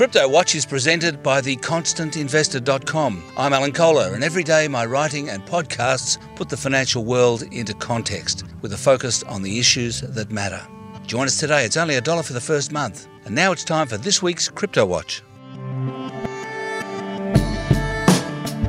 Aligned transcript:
Crypto 0.00 0.26
Watch 0.26 0.54
is 0.54 0.64
presented 0.64 1.22
by 1.22 1.42
theconstantinvestor.com. 1.42 3.22
I'm 3.36 3.52
Alan 3.52 3.72
Kohler, 3.72 4.14
and 4.14 4.24
every 4.24 4.42
day 4.42 4.66
my 4.66 4.86
writing 4.86 5.28
and 5.28 5.44
podcasts 5.44 6.16
put 6.36 6.48
the 6.48 6.56
financial 6.56 7.04
world 7.04 7.42
into 7.52 7.74
context 7.74 8.44
with 8.62 8.72
a 8.72 8.78
focus 8.78 9.22
on 9.24 9.42
the 9.42 9.58
issues 9.58 10.00
that 10.00 10.30
matter. 10.30 10.66
Join 11.06 11.26
us 11.26 11.38
today. 11.38 11.66
It's 11.66 11.76
only 11.76 11.96
a 11.96 12.00
dollar 12.00 12.22
for 12.22 12.32
the 12.32 12.40
first 12.40 12.72
month. 12.72 13.08
And 13.26 13.34
now 13.34 13.52
it's 13.52 13.62
time 13.62 13.86
for 13.86 13.98
this 13.98 14.22
week's 14.22 14.48
Crypto 14.48 14.86
Watch. 14.86 15.22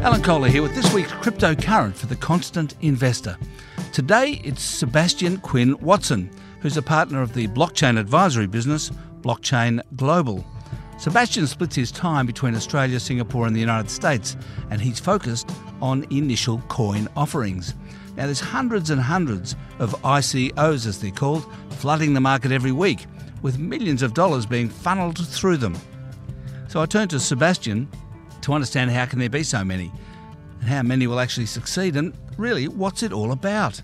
Alan 0.04 0.22
Kohler 0.22 0.50
here 0.50 0.64
with 0.64 0.76
this 0.76 0.94
week's 0.94 1.14
Crypto 1.14 1.56
Current 1.56 1.96
for 1.96 2.08
the 2.08 2.18
Constant 2.18 2.76
Investor. 2.82 3.38
Today 3.94 4.42
it's 4.44 4.62
Sebastian 4.62 5.38
Quinn 5.38 5.78
Watson, 5.80 6.30
who's 6.60 6.76
a 6.76 6.82
partner 6.82 7.22
of 7.22 7.34
the 7.34 7.48
blockchain 7.48 7.98
advisory 7.98 8.48
business 8.48 8.92
Blockchain 9.22 9.80
Global. 9.96 10.44
Sebastian 11.02 11.48
splits 11.48 11.76
his 11.76 11.92
time 11.92 12.28
between 12.28 12.54
Australia, 12.54 13.00
Singapore, 13.00 13.48
and 13.48 13.56
the 13.56 13.60
United 13.60 13.90
States, 13.90 14.38
and 14.70 14.80
he's 14.80 15.00
focused 15.00 15.50
on 15.82 16.06
initial 16.12 16.60
coin 16.68 17.08
offerings. 17.16 17.74
Now, 18.16 18.28
there's 18.28 18.40
hundreds 18.40 18.92
and 18.92 19.02
hundreds 19.02 19.56
of 19.80 20.00
ICOs, 20.04 20.86
as 20.86 21.02
they're 21.02 21.10
called, 21.10 21.52
flooding 21.72 22.14
the 22.14 22.22
market 22.22 22.52
every 22.52 22.72
week, 22.72 23.08
with 23.42 23.58
millions 23.58 24.04
of 24.04 24.14
dollars 24.14 24.46
being 24.46 24.70
funneled 24.70 25.28
through 25.28 25.58
them. 25.58 25.76
So 26.68 26.80
I 26.80 26.86
turned 26.86 27.10
to 27.10 27.20
Sebastian 27.20 27.90
to 28.42 28.54
understand 28.54 28.92
how 28.92 29.08
can 29.08 29.18
there 29.18 29.28
be 29.28 29.42
so 29.42 29.66
many, 29.66 29.92
and 30.60 30.70
how 30.70 30.84
many 30.84 31.08
will 31.08 31.20
actually 31.20 31.48
succeed, 31.48 31.96
and 31.96 32.14
really, 32.38 32.68
what's 32.68 33.02
it 33.02 33.12
all 33.12 33.32
about? 33.32 33.82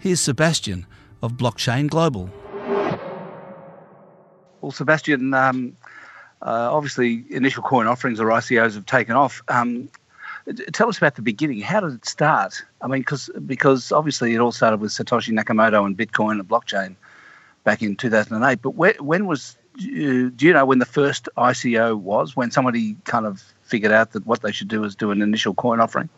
Here's 0.00 0.20
Sebastian 0.20 0.86
of 1.22 1.32
Blockchain 1.32 1.88
Global. 1.88 2.28
Well, 4.60 4.70
Sebastian, 4.70 5.32
um, 5.34 5.76
uh, 6.42 6.70
obviously, 6.72 7.24
initial 7.30 7.62
coin 7.62 7.86
offerings 7.86 8.18
or 8.18 8.26
ICOs 8.26 8.74
have 8.74 8.86
taken 8.86 9.14
off. 9.14 9.42
Um, 9.48 9.88
tell 10.72 10.88
us 10.88 10.98
about 10.98 11.14
the 11.14 11.22
beginning. 11.22 11.60
How 11.60 11.80
did 11.80 11.94
it 11.94 12.04
start? 12.04 12.62
I 12.80 12.88
mean, 12.88 13.04
cause, 13.04 13.30
because 13.46 13.92
obviously 13.92 14.34
it 14.34 14.38
all 14.38 14.50
started 14.50 14.80
with 14.80 14.90
Satoshi 14.90 15.32
Nakamoto 15.32 15.86
and 15.86 15.96
Bitcoin 15.96 16.40
and 16.40 16.48
blockchain 16.48 16.96
back 17.62 17.80
in 17.80 17.94
2008. 17.94 18.60
But 18.60 18.70
when, 18.70 18.94
when 18.96 19.26
was, 19.26 19.56
do 19.76 20.32
you 20.36 20.52
know 20.52 20.66
when 20.66 20.80
the 20.80 20.84
first 20.84 21.28
ICO 21.36 21.96
was? 21.96 22.34
When 22.34 22.50
somebody 22.50 22.96
kind 23.04 23.24
of 23.24 23.42
figured 23.62 23.92
out 23.92 24.12
that 24.12 24.26
what 24.26 24.42
they 24.42 24.50
should 24.50 24.68
do 24.68 24.82
is 24.82 24.96
do 24.96 25.12
an 25.12 25.22
initial 25.22 25.54
coin 25.54 25.78
offering 25.78 26.08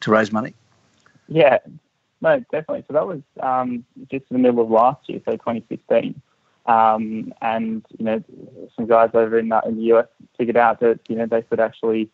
to 0.00 0.10
raise 0.10 0.32
money? 0.32 0.54
Yeah, 1.28 1.58
no, 2.20 2.40
definitely. 2.50 2.84
So 2.88 2.94
that 2.94 3.06
was 3.06 3.22
um, 3.40 3.84
just 4.10 4.24
in 4.28 4.36
the 4.36 4.38
middle 4.38 4.60
of 4.60 4.70
last 4.70 5.08
year, 5.08 5.20
so 5.24 5.32
2016. 5.32 6.20
Um, 6.66 7.34
and 7.42 7.84
you 7.98 8.04
know, 8.04 8.22
some 8.76 8.86
guys 8.86 9.10
over 9.14 9.38
in, 9.38 9.50
uh, 9.50 9.62
in 9.66 9.76
the 9.76 9.92
US 9.94 10.06
figured 10.38 10.56
out 10.56 10.80
that 10.80 11.00
you 11.08 11.16
know 11.16 11.26
they 11.26 11.42
could 11.42 11.60
actually 11.60 12.08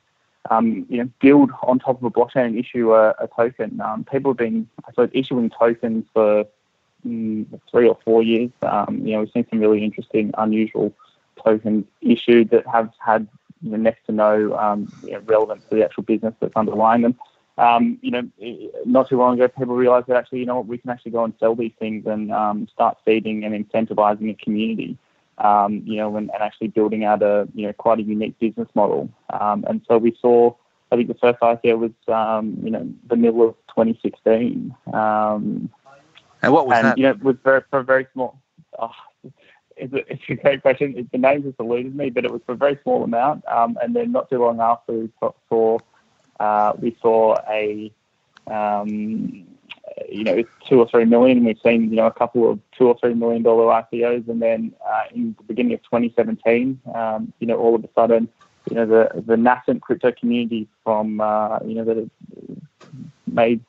um, 0.50 0.86
you 0.88 0.98
know 0.98 1.10
build 1.20 1.50
on 1.62 1.78
top 1.78 1.98
of 1.98 2.04
a 2.04 2.10
blockchain 2.10 2.46
and 2.46 2.58
issue 2.58 2.94
a, 2.94 3.10
a 3.20 3.28
token. 3.28 3.80
Um, 3.80 4.04
people 4.04 4.30
have 4.32 4.38
been 4.38 4.68
I 4.86 4.90
suppose 4.90 5.10
issuing 5.12 5.50
tokens 5.50 6.06
for 6.14 6.46
mm, 7.06 7.46
three 7.70 7.88
or 7.88 7.98
four 8.04 8.22
years. 8.22 8.50
Um, 8.62 9.02
you 9.04 9.12
know, 9.12 9.20
we've 9.20 9.30
seen 9.32 9.46
some 9.50 9.60
really 9.60 9.84
interesting, 9.84 10.32
unusual 10.38 10.94
tokens 11.44 11.84
issued 12.00 12.50
that 12.50 12.66
have 12.66 12.90
had 12.98 13.28
you 13.62 13.72
know, 13.72 13.76
next 13.76 14.06
to 14.06 14.12
no 14.12 14.56
um, 14.56 14.92
you 15.04 15.12
know, 15.12 15.20
relevance 15.20 15.64
to 15.68 15.76
the 15.76 15.84
actual 15.84 16.04
business 16.04 16.34
that's 16.40 16.56
underlying 16.56 17.02
them 17.02 17.16
um, 17.58 17.98
you 18.02 18.12
know, 18.12 18.22
not 18.86 19.08
too 19.08 19.18
long 19.18 19.34
ago, 19.34 19.48
people 19.48 19.74
realised 19.74 20.06
that 20.06 20.16
actually, 20.16 20.38
you 20.38 20.46
know 20.46 20.56
what, 20.56 20.66
we 20.66 20.78
can 20.78 20.90
actually 20.90 21.10
go 21.10 21.24
and 21.24 21.34
sell 21.40 21.56
these 21.56 21.72
things 21.78 22.06
and 22.06 22.32
um, 22.32 22.68
start 22.72 22.98
feeding 23.04 23.44
and 23.44 23.52
incentivising 23.52 24.30
a 24.30 24.34
community, 24.34 24.96
um, 25.38 25.82
you 25.84 25.96
know, 25.96 26.16
and, 26.16 26.30
and, 26.32 26.42
actually 26.42 26.68
building 26.68 27.04
out 27.04 27.20
a, 27.20 27.48
you 27.54 27.66
know, 27.66 27.72
quite 27.72 27.98
a 27.98 28.02
unique 28.02 28.38
business 28.38 28.68
model. 28.74 29.10
Um, 29.30 29.64
and 29.68 29.80
so 29.88 29.98
we 29.98 30.16
saw, 30.20 30.54
I 30.92 30.96
think 30.96 31.08
the 31.08 31.14
first 31.14 31.40
ICO 31.40 31.78
was, 31.78 31.90
um, 32.06 32.56
you 32.62 32.70
know, 32.70 32.88
the 33.08 33.16
middle 33.16 33.48
of 33.48 33.56
2016. 33.70 34.74
Um, 34.92 35.68
and 36.40 36.52
what 36.52 36.68
was 36.68 36.76
and, 36.76 36.86
that? 36.86 36.98
You 36.98 37.04
know, 37.04 37.10
it 37.10 37.22
was 37.24 37.36
very, 37.42 37.62
for 37.70 37.80
a 37.80 37.84
very 37.84 38.06
small. 38.12 38.40
Oh, 38.78 38.92
it's, 39.76 39.92
a, 39.92 40.12
it's 40.12 40.22
a 40.28 40.34
great 40.36 40.62
question. 40.62 41.08
the 41.10 41.18
name 41.18 41.42
just 41.42 41.58
eluded 41.58 41.96
me, 41.96 42.10
but 42.10 42.24
it 42.24 42.30
was 42.30 42.40
for 42.46 42.52
a 42.52 42.56
very 42.56 42.78
small 42.84 43.02
amount. 43.02 43.42
and 43.48 43.96
then 43.96 44.12
not 44.12 44.30
too 44.30 44.38
long 44.38 44.60
after, 44.60 44.92
we 44.92 45.10
saw 45.48 45.78
uh, 46.40 46.72
we 46.78 46.96
saw 47.00 47.36
a 47.48 47.92
um, 48.46 49.46
you 50.08 50.24
know 50.24 50.42
two 50.68 50.78
or 50.78 50.88
three 50.88 51.04
million. 51.04 51.44
We've 51.44 51.58
seen 51.62 51.90
you 51.90 51.96
know 51.96 52.06
a 52.06 52.12
couple 52.12 52.50
of 52.50 52.60
two 52.76 52.88
or 52.88 52.96
three 52.98 53.14
million 53.14 53.42
dollar 53.42 53.66
ICOs, 53.82 54.28
and 54.28 54.40
then 54.40 54.72
uh, 54.86 55.02
in 55.14 55.34
the 55.38 55.44
beginning 55.44 55.74
of 55.74 55.82
2017, 55.82 56.80
um, 56.94 57.32
you 57.40 57.46
know 57.46 57.58
all 57.58 57.74
of 57.74 57.84
a 57.84 57.88
sudden, 57.94 58.28
you 58.70 58.76
know 58.76 58.86
the 58.86 59.22
the 59.22 59.36
nascent 59.36 59.82
crypto 59.82 60.12
community 60.12 60.68
from 60.84 61.20
uh, 61.20 61.58
you 61.64 61.74
know 61.74 61.84
that 61.84 62.10
made 63.26 63.60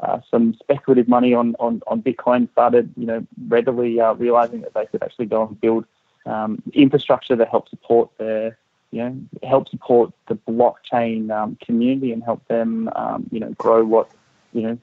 uh, 0.00 0.20
some 0.30 0.54
speculative 0.54 1.08
money 1.08 1.34
on, 1.34 1.56
on, 1.58 1.82
on 1.88 2.00
Bitcoin 2.00 2.50
started, 2.52 2.92
you 2.96 3.06
know, 3.06 3.26
readily 3.48 4.00
uh, 4.00 4.14
realizing 4.14 4.60
that 4.60 4.72
they 4.74 4.86
could 4.86 5.02
actually 5.02 5.26
go 5.26 5.46
and 5.46 5.60
build 5.60 5.84
um, 6.24 6.62
infrastructure 6.72 7.34
that 7.34 7.48
helped 7.48 7.70
support 7.70 8.08
their 8.18 8.56
you 8.90 9.02
know, 9.02 9.16
help 9.42 9.68
support 9.68 10.12
the 10.28 10.34
blockchain 10.34 11.30
um, 11.30 11.56
community 11.64 12.12
and 12.12 12.22
help 12.22 12.46
them, 12.48 12.90
um, 12.96 13.26
you 13.30 13.40
know, 13.40 13.50
grow 13.50 13.84
what, 13.84 14.10
you 14.52 14.62
know, 14.62 14.78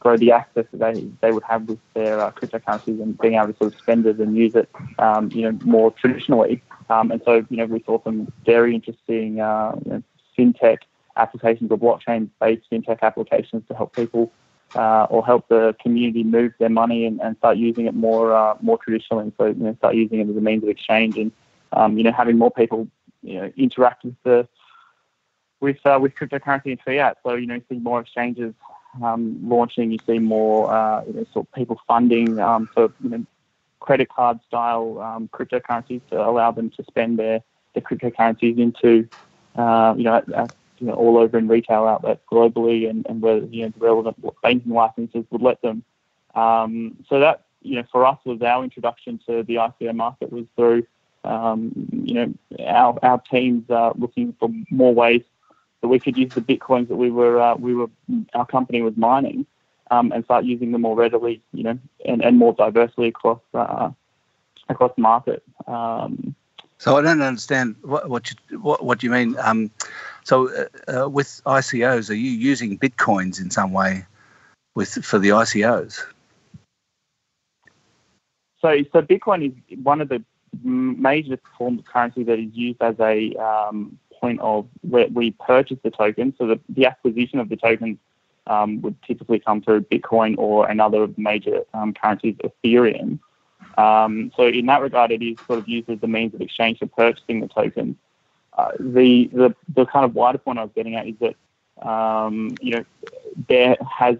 grow 0.00 0.16
the 0.16 0.32
access 0.32 0.64
that 0.72 0.94
they, 0.94 1.00
they 1.20 1.32
would 1.32 1.42
have 1.42 1.68
with 1.68 1.78
their 1.94 2.20
uh, 2.20 2.30
cryptocurrencies 2.32 3.00
and 3.02 3.18
being 3.18 3.34
able 3.34 3.48
to 3.48 3.56
sort 3.58 3.74
of 3.74 3.78
spend 3.78 4.06
it 4.06 4.18
and 4.18 4.36
use 4.36 4.54
it, 4.54 4.68
um, 4.98 5.30
you 5.32 5.42
know, 5.42 5.58
more 5.64 5.90
traditionally. 5.90 6.62
Um, 6.88 7.10
and 7.10 7.20
so, 7.24 7.44
you 7.50 7.56
know, 7.58 7.66
we 7.66 7.82
saw 7.84 8.02
some 8.02 8.32
very 8.46 8.74
interesting 8.74 9.40
uh, 9.40 9.72
you 9.84 9.90
know, 9.92 10.02
fintech 10.36 10.78
applications 11.16 11.70
or 11.70 11.76
blockchain-based 11.76 12.62
fintech 12.70 13.00
applications 13.02 13.62
to 13.68 13.74
help 13.74 13.94
people 13.94 14.32
uh, 14.74 15.04
or 15.10 15.24
help 15.24 15.46
the 15.48 15.76
community 15.82 16.24
move 16.24 16.52
their 16.58 16.70
money 16.70 17.04
and, 17.04 17.20
and 17.20 17.36
start 17.36 17.58
using 17.58 17.86
it 17.86 17.94
more 17.94 18.34
uh, 18.34 18.56
more 18.62 18.78
traditionally. 18.78 19.30
So, 19.36 19.46
you 19.46 19.54
know, 19.54 19.74
start 19.74 19.94
using 19.94 20.20
it 20.20 20.30
as 20.30 20.36
a 20.36 20.40
means 20.40 20.62
of 20.62 20.70
exchange 20.70 21.18
and, 21.18 21.30
um, 21.74 21.98
you 21.98 22.04
know, 22.04 22.12
having 22.12 22.38
more 22.38 22.50
people 22.50 22.88
you 23.22 23.40
know 23.40 23.52
interact 23.56 24.04
with 24.04 24.16
the 24.24 24.48
with 25.60 25.78
uh, 25.86 25.98
with 26.00 26.14
cryptocurrency 26.14 26.66
and 26.72 26.80
fiat. 26.80 27.18
So 27.22 27.34
you 27.34 27.46
know, 27.46 27.54
you 27.54 27.64
see 27.68 27.78
more 27.78 28.00
exchanges 28.00 28.54
um, 29.02 29.38
launching. 29.48 29.90
You 29.92 29.98
see 30.06 30.18
more 30.18 30.72
uh, 30.72 31.04
you 31.04 31.14
know, 31.14 31.26
sort 31.32 31.46
of 31.46 31.52
people 31.52 31.80
funding 31.86 32.38
um, 32.38 32.68
for 32.72 32.92
you 33.02 33.10
know 33.10 33.26
credit 33.80 34.08
card 34.08 34.40
style 34.46 35.00
um, 35.00 35.28
cryptocurrencies 35.28 36.02
to 36.10 36.20
allow 36.20 36.50
them 36.52 36.70
to 36.70 36.84
spend 36.84 37.18
their 37.18 37.42
their 37.74 37.82
cryptocurrencies 37.82 38.58
into 38.58 39.08
uh, 39.56 39.94
you 39.96 40.04
know. 40.04 40.16
At, 40.16 40.54
you 40.78 40.88
know, 40.88 40.94
all 40.94 41.16
over 41.16 41.38
in 41.38 41.46
retail 41.46 41.86
outlets 41.86 42.22
globally, 42.28 42.90
and, 42.90 43.06
and 43.08 43.22
where 43.22 43.38
you 43.38 43.62
know 43.62 43.68
the 43.68 43.78
relevant 43.78 44.16
banking 44.42 44.72
licenses 44.72 45.24
would 45.30 45.40
let 45.40 45.62
them. 45.62 45.84
Um, 46.34 46.96
so 47.08 47.20
that 47.20 47.44
you 47.62 47.76
know, 47.76 47.84
for 47.92 48.04
us 48.04 48.18
was 48.24 48.42
our 48.42 48.64
introduction 48.64 49.20
to 49.26 49.42
the 49.44 49.56
ICO 49.56 49.94
market 49.94 50.32
was 50.32 50.44
through 50.56 50.84
um, 51.24 51.72
you 51.92 52.14
know, 52.14 52.34
our 52.66 52.98
our 53.02 53.18
teams 53.30 53.70
are 53.70 53.92
looking 53.96 54.34
for 54.38 54.50
more 54.70 54.94
ways 54.94 55.22
that 55.80 55.88
we 55.88 55.98
could 55.98 56.16
use 56.16 56.32
the 56.34 56.40
bitcoins 56.40 56.88
that 56.88 56.96
we 56.96 57.10
were 57.10 57.40
uh, 57.40 57.54
we 57.56 57.74
were 57.74 57.88
our 58.34 58.46
company 58.46 58.82
was 58.82 58.96
mining, 58.96 59.46
um, 59.90 60.12
and 60.12 60.24
start 60.24 60.44
using 60.44 60.72
them 60.72 60.82
more 60.82 60.96
readily, 60.96 61.42
you 61.52 61.62
know, 61.62 61.78
and, 62.04 62.22
and 62.22 62.38
more 62.38 62.52
diversely 62.54 63.08
across 63.08 63.40
uh, 63.54 63.90
across 64.68 64.92
the 64.96 65.02
market. 65.02 65.42
Um, 65.66 66.34
so 66.78 66.96
I 66.96 67.02
don't 67.02 67.22
understand 67.22 67.76
what 67.82 68.08
what 68.10 68.30
you, 68.30 68.58
what, 68.58 68.84
what 68.84 69.02
you 69.02 69.10
mean. 69.10 69.36
Um, 69.38 69.70
so 70.24 70.48
uh, 70.52 71.04
uh 71.04 71.08
with 71.08 71.40
ICOs, 71.46 72.10
are 72.10 72.14
you 72.14 72.30
using 72.30 72.78
bitcoins 72.78 73.40
in 73.40 73.50
some 73.50 73.72
way 73.72 74.06
with 74.74 75.04
for 75.04 75.18
the 75.18 75.28
ICOs? 75.28 76.04
So, 78.62 78.76
so 78.92 79.02
Bitcoin 79.02 79.48
is 79.48 79.78
one 79.82 80.00
of 80.00 80.08
the 80.08 80.24
major 80.62 81.38
form 81.56 81.78
of 81.78 81.84
currency 81.84 82.22
that 82.24 82.38
is 82.38 82.52
used 82.52 82.82
as 82.82 82.94
a 83.00 83.34
um, 83.36 83.98
point 84.20 84.40
of 84.40 84.66
where 84.82 85.08
we 85.08 85.32
purchase 85.32 85.78
the 85.82 85.90
token. 85.90 86.34
So 86.38 86.46
the, 86.46 86.60
the 86.68 86.86
acquisition 86.86 87.38
of 87.38 87.48
the 87.48 87.56
tokens 87.56 87.98
um, 88.46 88.80
would 88.82 89.00
typically 89.02 89.38
come 89.38 89.62
through 89.62 89.82
Bitcoin 89.82 90.34
or 90.38 90.68
another 90.68 91.08
major 91.16 91.62
um, 91.74 91.94
currencies, 91.94 92.36
Ethereum. 92.36 93.18
Um, 93.78 94.32
so 94.36 94.46
in 94.46 94.66
that 94.66 94.82
regard, 94.82 95.12
it 95.12 95.22
is 95.22 95.38
sort 95.46 95.58
of 95.58 95.68
used 95.68 95.88
as 95.88 96.00
the 96.00 96.08
means 96.08 96.34
of 96.34 96.40
exchange 96.40 96.78
for 96.78 96.86
purchasing 96.86 97.40
the 97.40 97.48
tokens. 97.48 97.96
Uh, 98.56 98.72
the, 98.78 99.30
the 99.32 99.54
the 99.74 99.86
kind 99.86 100.04
of 100.04 100.14
wider 100.14 100.36
point 100.36 100.58
I 100.58 100.62
was 100.62 100.72
getting 100.74 100.94
at 100.94 101.06
is 101.06 101.14
that 101.20 101.88
um, 101.88 102.54
you 102.60 102.76
know 102.76 102.84
there 103.48 103.76
has 103.90 104.16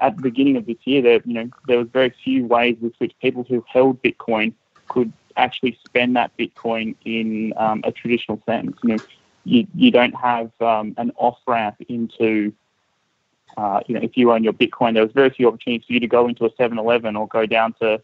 at 0.00 0.16
the 0.16 0.22
beginning 0.22 0.56
of 0.56 0.64
this 0.64 0.78
year 0.84 1.02
there 1.02 1.20
you 1.26 1.34
know 1.34 1.50
there 1.66 1.78
was 1.78 1.88
very 1.88 2.14
few 2.24 2.46
ways 2.46 2.78
with 2.80 2.94
which 2.96 3.12
people 3.20 3.44
who 3.46 3.62
held 3.68 4.02
Bitcoin 4.02 4.54
could 4.88 5.12
actually 5.38 5.78
spend 5.84 6.16
that 6.16 6.36
Bitcoin 6.36 6.94
in 7.04 7.52
um, 7.56 7.82
a 7.84 7.92
traditional 7.92 8.42
sense. 8.46 8.76
You 8.82 8.96
know, 8.96 9.02
you, 9.44 9.66
you 9.74 9.90
don't 9.90 10.14
have 10.14 10.50
um, 10.60 10.94
an 10.98 11.12
off 11.16 11.38
ramp 11.46 11.76
into, 11.88 12.52
uh, 13.56 13.80
you 13.86 13.94
know, 13.94 14.02
if 14.02 14.16
you 14.16 14.32
own 14.32 14.44
your 14.44 14.52
Bitcoin, 14.52 14.94
there 14.94 15.02
was 15.02 15.12
very 15.12 15.30
few 15.30 15.48
opportunities 15.48 15.86
for 15.86 15.92
you 15.92 16.00
to 16.00 16.06
go 16.06 16.28
into 16.28 16.44
a 16.44 16.50
7-Eleven 16.50 17.16
or 17.16 17.26
go 17.28 17.46
down 17.46 17.74
to, 17.80 18.02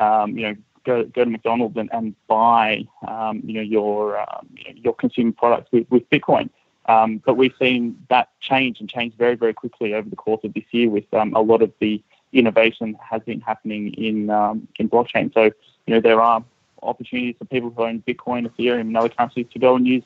um, 0.00 0.38
you 0.38 0.44
know, 0.44 0.56
go 0.86 1.04
go 1.04 1.24
to 1.24 1.30
McDonald's 1.30 1.76
and, 1.76 1.90
and 1.92 2.14
buy 2.28 2.86
um, 3.06 3.42
you 3.44 3.54
know 3.54 3.60
your 3.60 4.18
um, 4.20 4.48
your 4.76 4.94
consumer 4.94 5.32
products 5.32 5.70
with, 5.72 5.90
with 5.90 6.08
Bitcoin. 6.08 6.48
Um, 6.88 7.20
but 7.26 7.36
we've 7.36 7.52
seen 7.58 7.98
that 8.08 8.28
change 8.40 8.78
and 8.80 8.88
change 8.88 9.14
very 9.16 9.34
very 9.34 9.52
quickly 9.52 9.92
over 9.92 10.08
the 10.08 10.16
course 10.16 10.42
of 10.44 10.54
this 10.54 10.64
year 10.70 10.88
with 10.88 11.04
a 11.12 11.24
lot 11.24 11.60
of 11.60 11.72
the 11.80 12.00
innovation 12.32 12.96
has 13.00 13.22
been 13.22 13.40
happening 13.40 13.92
in 13.94 14.30
um, 14.30 14.68
in 14.78 14.88
blockchain. 14.88 15.34
So 15.34 15.44
you 15.86 15.94
know 15.94 16.00
there 16.00 16.22
are 16.22 16.42
opportunities 16.82 17.36
for 17.38 17.44
people 17.44 17.70
who 17.70 17.84
own 17.84 18.02
Bitcoin, 18.06 18.48
Ethereum, 18.48 18.82
and 18.82 18.96
other 18.96 19.08
currencies 19.08 19.46
to 19.52 19.58
go 19.58 19.76
and 19.76 19.86
use 19.86 20.04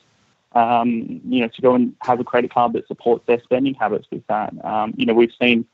um, 0.53 1.21
you 1.25 1.41
know, 1.41 1.47
to 1.47 1.61
go 1.61 1.75
and 1.75 1.95
have 2.01 2.19
a 2.19 2.23
credit 2.23 2.51
card 2.51 2.73
that 2.73 2.87
supports 2.87 3.25
their 3.25 3.41
spending 3.41 3.73
habits 3.73 4.07
with 4.11 4.25
that. 4.27 4.53
Um, 4.65 4.93
you 4.97 5.05
know, 5.05 5.13
we've 5.13 5.31
seen 5.41 5.65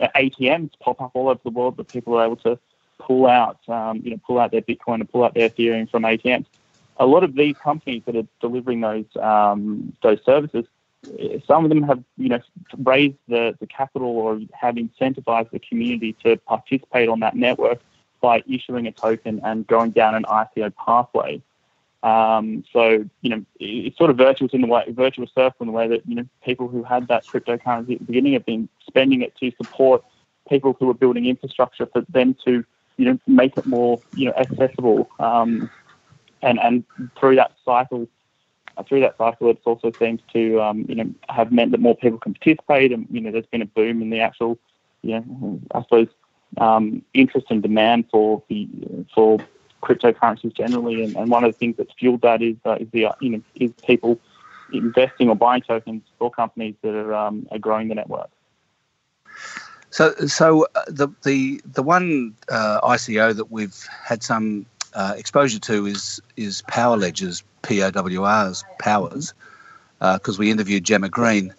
ATMs 0.00 0.70
pop 0.80 1.00
up 1.00 1.12
all 1.14 1.28
over 1.28 1.40
the 1.44 1.50
world 1.50 1.76
that 1.76 1.88
people 1.88 2.16
are 2.16 2.24
able 2.24 2.36
to 2.36 2.58
pull 2.98 3.26
out, 3.26 3.58
um, 3.68 4.00
you 4.02 4.10
know, 4.10 4.20
pull 4.26 4.38
out 4.38 4.50
their 4.50 4.62
Bitcoin 4.62 4.96
and 4.96 5.10
pull 5.10 5.24
out 5.24 5.34
their 5.34 5.48
Ethereum 5.48 5.90
from 5.90 6.02
ATMs. 6.04 6.46
A 6.98 7.06
lot 7.06 7.24
of 7.24 7.34
these 7.34 7.56
companies 7.58 8.02
that 8.06 8.16
are 8.16 8.26
delivering 8.40 8.80
those 8.80 9.04
um, 9.20 9.92
those 10.02 10.18
services, 10.24 10.64
some 11.46 11.64
of 11.64 11.68
them 11.68 11.82
have, 11.82 12.02
you 12.16 12.28
know, 12.28 12.40
raised 12.78 13.16
the, 13.28 13.56
the 13.60 13.66
capital 13.66 14.08
or 14.08 14.40
have 14.52 14.76
incentivized 14.76 15.50
the 15.50 15.58
community 15.58 16.14
to 16.24 16.36
participate 16.38 17.08
on 17.08 17.20
that 17.20 17.34
network 17.34 17.80
by 18.22 18.42
issuing 18.48 18.86
a 18.86 18.92
token 18.92 19.40
and 19.44 19.66
going 19.66 19.90
down 19.90 20.14
an 20.14 20.22
ICO 20.22 20.72
pathway. 20.74 21.42
Um, 22.02 22.64
so 22.72 23.04
you 23.20 23.30
know, 23.30 23.44
it's 23.60 23.98
sort 23.98 24.10
of 24.10 24.16
virtuous 24.16 24.52
in 24.54 24.62
the 24.62 24.66
way, 24.66 24.84
virtuous 24.88 25.30
circle 25.34 25.58
in 25.60 25.66
the 25.66 25.72
way 25.72 25.86
that 25.88 26.08
you 26.08 26.14
know 26.14 26.26
people 26.44 26.68
who 26.68 26.82
had 26.82 27.08
that 27.08 27.26
cryptocurrency 27.26 27.92
at 27.92 27.98
the 27.98 28.04
beginning 28.06 28.32
have 28.32 28.46
been 28.46 28.68
spending 28.86 29.20
it 29.22 29.36
to 29.36 29.52
support 29.56 30.02
people 30.48 30.76
who 30.80 30.90
are 30.90 30.94
building 30.94 31.26
infrastructure 31.26 31.86
for 31.86 32.04
them 32.08 32.34
to 32.44 32.64
you 32.96 33.04
know 33.04 33.18
make 33.26 33.56
it 33.56 33.66
more 33.66 34.00
you 34.14 34.26
know 34.26 34.32
accessible. 34.32 35.10
Um, 35.20 35.70
and 36.42 36.58
and 36.58 36.84
through 37.18 37.36
that 37.36 37.52
cycle, 37.64 38.08
uh, 38.76 38.82
through 38.82 39.00
that 39.00 39.16
cycle, 39.16 39.50
it's 39.50 39.64
also 39.64 39.92
seems 39.98 40.20
to 40.32 40.60
um, 40.60 40.84
you 40.88 40.96
know 40.96 41.14
have 41.28 41.52
meant 41.52 41.70
that 41.70 41.80
more 41.80 41.96
people 41.96 42.18
can 42.18 42.34
participate, 42.34 42.92
and 42.92 43.06
you 43.10 43.20
know 43.20 43.30
there's 43.30 43.46
been 43.46 43.62
a 43.62 43.66
boom 43.66 44.02
in 44.02 44.10
the 44.10 44.20
actual 44.20 44.58
you 45.02 45.20
know 45.20 45.60
I 45.72 45.82
suppose 45.82 46.08
um, 46.58 47.02
interest 47.14 47.46
and 47.50 47.62
demand 47.62 48.06
for 48.10 48.42
the 48.48 48.68
for 49.14 49.38
cryptocurrencies 49.82 50.54
generally. 50.54 51.02
And, 51.04 51.16
and 51.16 51.30
one 51.30 51.44
of 51.44 51.52
the 51.52 51.58
things 51.58 51.76
that's 51.76 51.92
fueled 51.94 52.22
that 52.22 52.42
is 52.42 52.56
uh, 52.64 52.76
is 52.80 52.88
the 52.92 53.06
uh, 53.06 53.12
you 53.20 53.30
know 53.30 53.42
is 53.56 53.72
people 53.86 54.18
investing 54.72 55.28
or 55.28 55.36
buying 55.36 55.62
tokens 55.62 56.02
for 56.18 56.30
companies 56.30 56.74
that 56.82 56.94
are 56.94 57.14
um, 57.14 57.46
are 57.50 57.58
growing 57.58 57.88
the 57.88 57.94
network. 57.94 58.30
So, 59.90 60.14
so 60.26 60.66
uh, 60.74 60.84
the 60.88 61.08
the 61.22 61.60
the 61.64 61.82
one 61.82 62.34
uh, 62.48 62.80
ICO 62.80 63.36
that 63.36 63.50
we've 63.50 63.86
had 64.04 64.22
some 64.22 64.64
uh, 64.94 65.14
exposure 65.16 65.58
to 65.60 65.86
is 65.86 66.20
is 66.36 66.62
Power 66.62 66.96
Ledger's 66.96 67.42
POWR's 67.62 68.64
Powers, 68.78 69.34
because 69.98 70.38
uh, 70.38 70.40
we 70.40 70.50
interviewed 70.50 70.84
Jemma 70.84 71.10
Green 71.10 71.52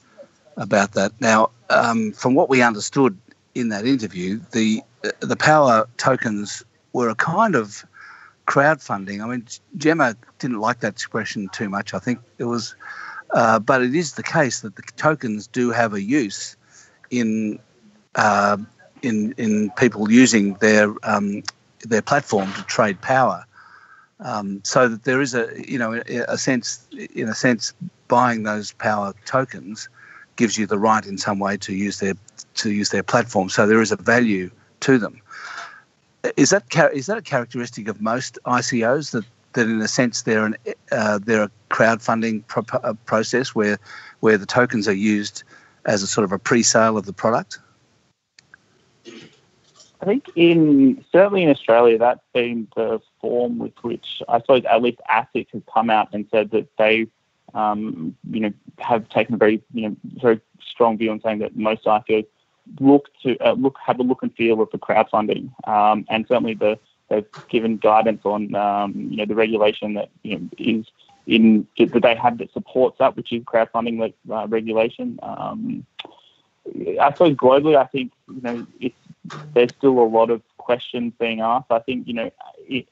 about 0.58 0.94
that. 0.94 1.12
Now, 1.20 1.52
um, 1.70 2.12
from 2.12 2.34
what 2.34 2.50
we 2.50 2.62
understood 2.62 3.18
in 3.56 3.70
that 3.70 3.86
interview, 3.86 4.40
the 4.52 4.82
the 5.20 5.36
Power 5.36 5.88
tokens 5.98 6.64
were 6.94 7.10
a 7.10 7.16
kind 7.16 7.56
of 7.56 7.86
crowdfunding. 8.48 9.24
I 9.24 9.28
mean, 9.28 9.46
Jemma 9.78 10.16
didn't 10.40 10.60
like 10.60 10.80
that 10.82 10.94
expression 10.94 11.50
too 11.50 11.70
much. 11.70 11.94
I 11.94 12.00
think 12.00 12.20
it 12.38 12.46
was, 12.46 12.76
uh, 13.32 13.60
but 13.60 13.82
it 13.82 13.96
is 13.96 14.14
the 14.14 14.24
case 14.24 14.62
that 14.62 14.76
the 14.76 14.84
tokens 14.96 15.48
do 15.48 15.72
have 15.72 15.94
a 15.94 16.02
use 16.02 16.56
in 17.12 17.60
uh, 18.16 18.58
in 19.02 19.34
in 19.38 19.72
people 19.72 20.12
using 20.12 20.56
their 20.56 20.94
um, 21.04 21.44
their 21.82 22.02
platform 22.02 22.52
to 22.54 22.64
trade 22.64 23.02
power. 23.02 23.46
Um, 24.20 24.62
so 24.64 24.88
that 24.88 25.04
there 25.04 25.22
is 25.22 25.34
a 25.34 25.50
you 25.68 25.78
know 25.78 26.02
a 26.28 26.38
sense 26.38 26.88
in 26.92 27.28
a 27.28 27.36
sense 27.36 27.74
buying 28.08 28.44
those 28.44 28.72
power 28.74 29.14
tokens 29.26 29.90
gives 30.36 30.58
you 30.58 30.66
the 30.66 30.80
right 30.80 31.06
in 31.06 31.18
some 31.18 31.40
way 31.40 31.58
to 31.58 31.74
use 31.74 32.00
their 32.00 32.14
to 32.56 32.72
use 32.72 32.90
their 32.90 33.04
platform. 33.04 33.50
So 33.50 33.68
there 33.68 33.82
is 33.82 33.92
a 33.92 33.98
value 33.98 34.50
to 34.82 34.98
them 34.98 35.22
is 36.38 36.52
that 36.52 36.64
is 36.94 37.08
that 37.08 37.18
a 37.18 37.22
characteristic 37.22 37.88
of 37.88 38.02
most 38.02 38.40
ICOs 38.46 39.12
that 39.12 39.26
that 39.54 39.68
in 39.68 39.82
a 39.82 39.88
sense 39.88 40.24
they're 40.24 40.46
an 40.46 40.56
uh, 40.92 41.20
they're 41.24 41.44
a 41.44 41.52
crowdfunding 41.70 42.46
pro- 42.48 42.80
uh, 42.80 42.94
process 43.06 43.54
where 43.54 43.78
where 44.22 44.38
the 44.38 44.46
tokens 44.46 44.88
are 44.88 44.94
used 44.94 45.44
as 45.86 46.02
a 46.02 46.08
sort 46.08 46.24
of 46.24 46.32
a 46.32 46.40
pre-sale 46.40 46.98
of 46.98 47.06
the 47.06 47.14
product? 47.14 47.60
I 49.06 50.06
think 50.06 50.30
in 50.36 51.04
certainly 51.12 51.44
in 51.44 51.50
Australia 51.50 51.98
that's 51.98 52.24
been 52.34 52.68
the 52.76 53.02
form 53.20 53.58
with 53.60 53.74
which 53.82 54.22
I 54.30 54.40
suppose 54.40 54.64
at 54.66 54.82
least 54.82 55.00
ASIC 55.10 55.48
has 55.52 55.62
come 55.74 55.90
out 55.90 56.10
and 56.14 56.26
said 56.32 56.52
that 56.52 56.68
they 56.78 57.08
um, 57.54 58.16
you 58.32 58.40
know 58.40 58.54
have 58.80 59.08
taken 59.10 59.36
a 59.36 59.38
very 59.38 59.62
you 59.74 59.90
know 59.90 59.96
very 60.22 60.40
strong 60.62 60.98
view 60.98 61.12
on 61.12 61.22
saying 61.22 61.40
that 61.40 61.56
most 61.58 61.84
ICOs 61.84 62.26
look 62.80 63.10
to 63.24 63.38
uh, 63.40 63.54
look 63.54 63.78
have 63.86 64.00
a 64.00 64.04
look 64.04 64.24
and 64.24 64.34
feel 64.36 64.62
of 64.62 64.70
the 64.72 64.78
crowdfunding, 64.78 65.52
um, 65.68 66.06
and 66.10 66.26
certainly 66.28 66.54
the 66.54 66.80
they've 67.10 67.26
given 67.50 67.78
guidance 67.78 68.22
on 68.26 68.54
um, 68.56 68.94
you 69.10 69.18
know 69.18 69.26
the 69.26 69.36
regulation 69.36 69.94
that 69.94 70.10
you 70.24 70.40
know 70.40 70.50
is 70.58 70.86
in 71.26 71.68
that 71.78 72.02
they 72.02 72.16
have 72.16 72.38
that 72.38 72.52
supports 72.52 72.98
that, 73.00 73.16
which 73.16 73.32
is 73.32 73.44
crowdfunding 73.44 74.14
uh, 74.30 74.48
regulation. 74.48 75.20
Um, 75.24 75.86
I 77.00 77.12
suppose 77.12 77.36
globally, 77.36 77.78
I 77.78 77.86
think 77.86 78.12
you 78.28 78.42
know 78.42 78.68
there's 79.54 79.72
still 79.72 80.00
a 80.00 80.08
lot 80.08 80.30
of 80.30 80.42
questions 80.58 81.14
being 81.20 81.42
asked. 81.42 81.72
I 81.72 81.80
think 81.80 82.08
you 82.08 82.14
know 82.14 82.32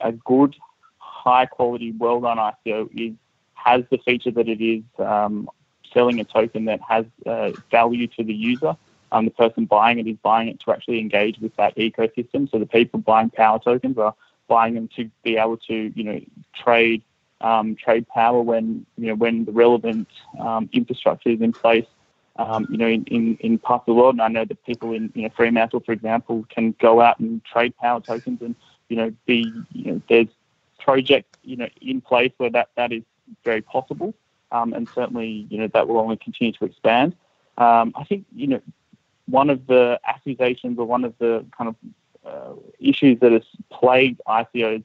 a 0.01 0.11
good, 0.11 0.55
high 0.97 1.45
quality, 1.45 1.91
well 1.91 2.19
done 2.21 2.37
ICO 2.37 2.89
is 2.95 3.15
has 3.53 3.83
the 3.91 3.97
feature 3.99 4.31
that 4.31 4.49
it 4.49 4.61
is 4.61 4.83
um, 4.97 5.49
selling 5.93 6.19
a 6.19 6.23
token 6.23 6.65
that 6.65 6.81
has 6.81 7.05
uh, 7.25 7.51
value 7.69 8.07
to 8.07 8.23
the 8.23 8.33
user 8.33 8.75
um, 9.11 9.25
the 9.25 9.31
person 9.31 9.65
buying 9.65 9.99
it 9.99 10.07
is 10.07 10.17
buying 10.21 10.47
it 10.47 10.59
to 10.61 10.71
actually 10.71 10.99
engage 10.99 11.39
with 11.39 11.55
that 11.57 11.75
ecosystem. 11.75 12.49
So 12.49 12.59
the 12.59 12.65
people 12.65 12.99
buying 12.99 13.29
power 13.29 13.59
tokens 13.59 13.97
are 13.97 14.15
buying 14.47 14.75
them 14.75 14.89
to 14.95 15.09
be 15.23 15.37
able 15.37 15.57
to, 15.57 15.91
you 15.95 16.03
know, 16.03 16.19
trade 16.53 17.03
um, 17.41 17.75
trade 17.75 18.07
power 18.07 18.41
when 18.41 18.85
you 18.97 19.07
know 19.07 19.15
when 19.15 19.45
the 19.45 19.51
relevant 19.51 20.07
um, 20.39 20.69
infrastructure 20.71 21.29
is 21.29 21.41
in 21.41 21.51
place. 21.51 21.87
Um, 22.37 22.65
you 22.71 22.77
know, 22.77 22.87
in, 22.87 23.03
in, 23.05 23.37
in 23.41 23.57
parts 23.57 23.83
of 23.83 23.87
the 23.87 23.93
world, 23.93 24.15
and 24.15 24.21
I 24.21 24.29
know 24.29 24.45
that 24.45 24.65
people 24.65 24.93
in 24.93 25.11
you 25.15 25.23
know 25.23 25.29
Fremantle, 25.35 25.81
for 25.81 25.91
example, 25.91 26.45
can 26.49 26.73
go 26.79 27.01
out 27.01 27.19
and 27.19 27.43
trade 27.43 27.75
power 27.77 27.99
tokens, 27.99 28.41
and 28.41 28.55
you 28.87 28.95
know, 28.95 29.11
be 29.25 29.51
you 29.73 29.91
know, 29.91 30.01
there's 30.07 30.27
projects 30.79 31.37
you 31.43 31.57
know 31.57 31.67
in 31.81 31.99
place 31.99 32.31
where 32.37 32.49
that 32.51 32.69
that 32.77 32.93
is 32.93 33.03
very 33.43 33.61
possible, 33.61 34.13
um, 34.51 34.73
and 34.73 34.87
certainly 34.95 35.45
you 35.49 35.57
know 35.57 35.67
that 35.67 35.87
will 35.87 35.99
only 35.99 36.17
continue 36.17 36.53
to 36.53 36.65
expand. 36.65 37.15
Um, 37.57 37.91
I 37.95 38.05
think 38.05 38.25
you 38.33 38.47
know 38.47 38.61
one 39.25 39.49
of 39.49 39.67
the 39.67 39.99
accusations 40.05 40.77
or 40.77 40.85
one 40.85 41.03
of 41.03 41.13
the 41.19 41.45
kind 41.57 41.69
of 41.69 41.75
uh, 42.25 42.53
issues 42.79 43.19
that 43.19 43.31
has 43.31 43.43
plagued 43.71 44.21
ICOs 44.27 44.83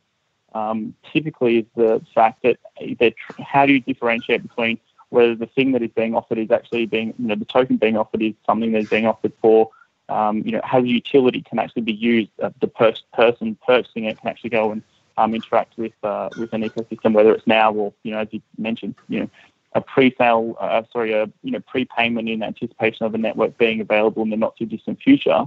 um, 0.55 0.95
typically 1.13 1.59
is 1.59 1.67
the 1.77 2.05
fact 2.15 2.43
that 2.43 2.59
that 2.99 3.15
how 3.39 3.67
do 3.67 3.73
you 3.73 3.81
differentiate 3.81 4.43
between 4.43 4.79
whether 5.11 5.35
the 5.35 5.47
thing 5.47 5.73
that 5.73 5.83
is 5.83 5.91
being 5.91 6.15
offered 6.15 6.39
is 6.39 6.51
actually 6.51 6.87
being, 6.87 7.15
you 7.19 7.29
know, 7.29 7.35
the 7.35 7.45
token 7.45 7.77
being 7.77 7.97
offered 7.97 8.23
is 8.23 8.35
something 8.45 8.73
that 8.73 8.83
is 8.83 8.89
being 8.89 9.07
offered 9.07 9.33
for, 9.41 9.71
um, 10.09 10.43
you 10.45 10.53
know, 10.53 10.61
how 10.65 10.81
the 10.81 10.89
utility, 10.89 11.43
can 11.43 11.59
actually 11.59 11.83
be 11.83 11.93
used. 11.93 12.31
Uh, 12.43 12.51
the 12.61 12.67
per- 12.67 12.95
person 13.13 13.57
purchasing 13.67 14.05
it 14.05 14.19
can 14.19 14.29
actually 14.29 14.51
go 14.51 14.73
and 14.73 14.83
um, 15.17 15.35
interact 15.35 15.77
with 15.79 15.93
uh, 16.03 16.29
with 16.37 16.53
an 16.53 16.63
ecosystem, 16.63 17.13
whether 17.13 17.33
it's 17.35 17.47
now 17.47 17.73
or, 17.73 17.93
you 18.03 18.13
know, 18.13 18.19
as 18.19 18.29
you 18.31 18.43
mentioned, 18.59 18.95
you 19.09 19.21
know, 19.21 19.31
a 19.77 19.81
pre-sale, 19.83 20.57
uh, 20.59 20.83
sorry, 20.91 21.13
a 21.13 21.31
you 21.43 21.53
know 21.53 21.61
prepayment 21.61 22.29
in 22.29 22.43
anticipation 22.43 23.05
of 23.07 23.15
a 23.15 23.19
network 23.19 23.57
being 23.59 23.81
available 23.81 24.23
in 24.23 24.31
the 24.31 24.37
not 24.37 24.57
too 24.57 24.65
distant 24.65 25.01
future, 25.01 25.45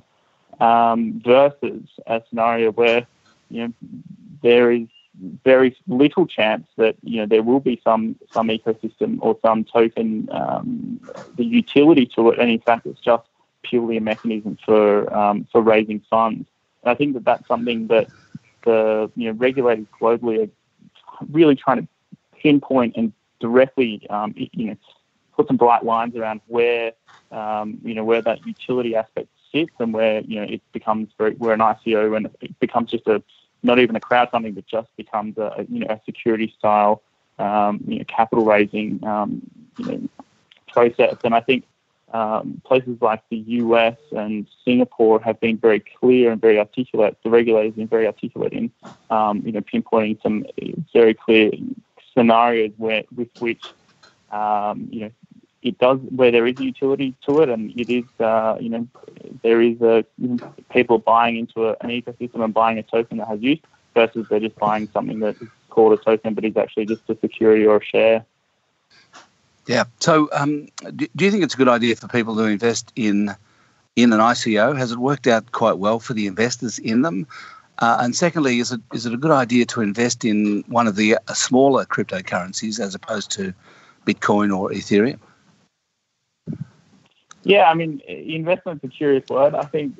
um, 0.59 1.19
versus 1.25 1.81
a 2.05 2.21
scenario 2.29 2.71
where 2.71 3.07
you 3.49 3.67
know 3.67 3.73
there 4.43 4.71
is 4.71 4.87
very 5.43 5.75
little 5.87 6.27
chance 6.27 6.65
that 6.77 6.95
you 7.01 7.17
know 7.17 7.25
there 7.25 7.41
will 7.43 7.59
be 7.59 7.81
some 7.83 8.15
some 8.31 8.49
ecosystem 8.49 9.17
or 9.21 9.37
some 9.41 9.63
token 9.63 10.29
um, 10.31 11.01
the 11.35 11.43
utility 11.43 12.05
to 12.05 12.29
it, 12.29 12.39
and 12.39 12.51
in 12.51 12.59
fact 12.59 12.85
it's 12.85 13.01
just 13.01 13.27
purely 13.63 13.97
a 13.97 14.01
mechanism 14.01 14.57
for 14.63 15.11
um, 15.11 15.47
for 15.51 15.61
raising 15.61 16.01
funds. 16.09 16.47
And 16.83 16.91
I 16.91 16.95
think 16.95 17.15
that 17.15 17.25
that's 17.25 17.47
something 17.47 17.87
that 17.87 18.07
the 18.63 19.11
you 19.15 19.25
know 19.27 19.37
regulators 19.39 19.87
globally 19.99 20.47
are 20.47 20.51
really 21.31 21.55
trying 21.55 21.81
to 21.81 21.87
pinpoint 22.41 22.95
and 22.95 23.11
directly, 23.39 24.07
um, 24.09 24.33
you 24.35 24.67
know, 24.67 24.77
put 25.35 25.47
some 25.47 25.57
bright 25.57 25.83
lines 25.83 26.15
around 26.15 26.41
where, 26.47 26.91
um, 27.31 27.79
you 27.83 27.93
know, 27.93 28.03
where 28.03 28.21
that 28.21 28.45
utility 28.45 28.95
aspect 28.95 29.29
sits 29.51 29.73
and 29.79 29.93
where, 29.93 30.21
you 30.21 30.39
know, 30.39 30.43
it 30.43 30.61
becomes 30.73 31.09
very, 31.17 31.33
where 31.35 31.53
an 31.53 31.59
ICO 31.59 32.17
and 32.17 32.29
it 32.41 32.59
becomes 32.59 32.91
just 32.91 33.07
a, 33.07 33.23
not 33.63 33.79
even 33.79 33.95
a 33.95 33.99
crowdfunding, 33.99 34.55
but 34.55 34.65
just 34.65 34.89
becomes 34.97 35.37
a, 35.37 35.65
you 35.69 35.79
know, 35.79 35.87
a 35.89 36.01
security 36.05 36.53
style, 36.57 37.01
um, 37.39 37.79
you 37.87 37.99
know, 37.99 38.05
capital 38.05 38.45
raising, 38.45 39.03
um, 39.05 39.41
you 39.77 39.85
know, 39.85 40.09
process. 40.67 41.15
And 41.23 41.33
I 41.33 41.39
think 41.39 41.65
um, 42.13 42.61
places 42.65 42.97
like 43.01 43.21
the 43.29 43.37
US 43.37 43.97
and 44.11 44.47
Singapore 44.65 45.21
have 45.21 45.39
been 45.39 45.57
very 45.57 45.79
clear 45.79 46.31
and 46.31 46.41
very 46.41 46.57
articulate. 46.57 47.17
The 47.23 47.29
regulators 47.29 47.69
have 47.69 47.75
been 47.77 47.87
very 47.87 48.07
articulate 48.07 48.53
in, 48.53 48.71
um, 49.09 49.41
you 49.45 49.51
know, 49.51 49.61
pinpointing 49.61 50.21
some 50.21 50.45
very 50.93 51.13
clear 51.13 51.51
scenarios 52.13 52.71
where 52.77 53.03
with 53.15 53.29
which, 53.39 53.63
um, 54.31 54.87
you 54.91 55.01
know, 55.01 55.11
it 55.61 55.77
does 55.77 55.99
where 56.09 56.31
there 56.31 56.47
is 56.47 56.59
utility 56.59 57.15
to 57.25 57.41
it, 57.41 57.49
and 57.49 57.71
it 57.77 57.89
is, 57.89 58.05
uh, 58.19 58.57
you 58.59 58.69
know, 58.69 58.87
there 59.43 59.61
is 59.61 59.81
a 59.81 60.05
people 60.71 60.99
buying 60.99 61.37
into 61.37 61.67
a, 61.67 61.75
an 61.81 61.89
ecosystem 61.89 62.43
and 62.43 62.53
buying 62.53 62.77
a 62.77 62.83
token 62.83 63.17
that 63.17 63.27
has 63.27 63.41
use 63.41 63.59
versus 63.93 64.25
they're 64.29 64.39
just 64.39 64.55
buying 64.55 64.87
something 64.93 65.19
that 65.19 65.35
is 65.41 65.49
called 65.69 65.93
a 65.93 65.97
token 66.01 66.33
but 66.33 66.45
is 66.45 66.55
actually 66.57 66.85
just 66.85 67.01
a 67.09 67.17
security 67.19 67.65
or 67.65 67.77
a 67.77 67.83
share. 67.83 68.25
Yeah. 69.67 69.83
So, 69.99 70.29
um, 70.33 70.67
do, 70.95 71.07
do, 71.15 71.25
you 71.25 71.31
think 71.31 71.43
it's 71.43 71.53
a 71.53 71.57
good 71.57 71.67
idea 71.67 71.95
for 71.95 72.07
people 72.07 72.35
to 72.37 72.43
invest 72.43 72.91
in 72.95 73.35
in 73.95 74.13
an 74.13 74.19
ICO? 74.19 74.77
Has 74.77 74.91
it 74.91 74.97
worked 74.97 75.27
out 75.27 75.51
quite 75.51 75.77
well 75.77 75.99
for 75.99 76.13
the 76.13 76.25
investors 76.25 76.79
in 76.79 77.01
them? 77.01 77.27
Uh, 77.79 77.97
and 78.01 78.15
secondly, 78.15 78.59
is 78.59 78.71
it 78.71 78.81
is 78.93 79.05
it 79.05 79.13
a 79.13 79.17
good 79.17 79.31
idea 79.31 79.65
to 79.65 79.81
invest 79.81 80.25
in 80.25 80.63
one 80.67 80.87
of 80.87 80.95
the 80.95 81.17
smaller 81.33 81.85
cryptocurrencies 81.85 82.79
as 82.79 82.93
opposed 82.93 83.31
to 83.31 83.53
Bitcoin 84.05 84.55
or 84.55 84.69
Ethereum? 84.69 85.19
Yeah, 87.43 87.69
I 87.69 87.73
mean, 87.73 88.01
investment's 88.07 88.83
a 88.83 88.89
curious 88.89 89.27
word. 89.29 89.55
I 89.55 89.63
think 89.63 89.95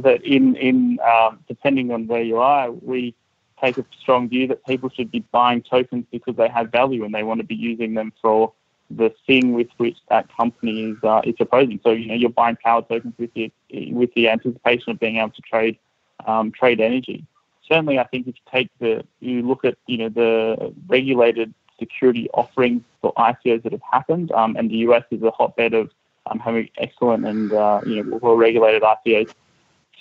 that 0.00 0.24
in 0.24 0.56
in 0.56 0.98
um, 1.00 1.38
depending 1.46 1.90
on 1.90 2.06
where 2.06 2.22
you 2.22 2.38
are, 2.38 2.70
we 2.70 3.14
take 3.60 3.76
a 3.76 3.84
strong 4.00 4.28
view 4.28 4.46
that 4.48 4.64
people 4.64 4.88
should 4.88 5.10
be 5.10 5.20
buying 5.32 5.62
tokens 5.62 6.06
because 6.10 6.36
they 6.36 6.48
have 6.48 6.72
value 6.72 7.04
and 7.04 7.14
they 7.14 7.22
want 7.22 7.40
to 7.40 7.46
be 7.46 7.54
using 7.54 7.92
them 7.92 8.12
for 8.22 8.52
the 8.90 9.14
thing 9.26 9.52
with 9.52 9.68
which 9.76 9.96
that 10.08 10.34
company 10.34 10.92
is 10.92 10.96
uh, 11.02 11.20
is 11.24 11.34
proposing. 11.36 11.78
So 11.84 11.90
you 11.90 12.06
know 12.06 12.14
you're 12.14 12.30
buying 12.30 12.56
power 12.56 12.80
tokens 12.80 13.14
with 13.18 13.34
the 13.34 13.52
with 13.92 14.14
the 14.14 14.30
anticipation 14.30 14.92
of 14.92 14.98
being 14.98 15.18
able 15.18 15.30
to 15.30 15.42
trade 15.42 15.78
um, 16.26 16.52
trade 16.52 16.80
energy. 16.80 17.24
Certainly, 17.68 17.98
I 17.98 18.04
think 18.04 18.26
if 18.26 18.34
you 18.36 18.42
take 18.50 18.70
the 18.78 19.04
you 19.20 19.42
look 19.42 19.64
at 19.64 19.76
you 19.86 19.98
know 19.98 20.08
the 20.08 20.74
regulated 20.88 21.54
security 21.78 22.28
offerings 22.34 22.82
for 23.00 23.12
ICOs 23.14 23.62
that 23.62 23.72
have 23.72 23.82
happened, 23.90 24.32
um, 24.32 24.56
and 24.56 24.70
the 24.70 24.76
US 24.88 25.04
is 25.10 25.22
a 25.22 25.30
hotbed 25.30 25.74
of 25.74 25.90
um, 26.26 26.38
having 26.38 26.68
excellent 26.78 27.26
and 27.26 27.52
uh, 27.52 27.80
you 27.86 28.02
know 28.02 28.18
well 28.22 28.36
regulated 28.36 28.82
ICOs. 28.82 29.32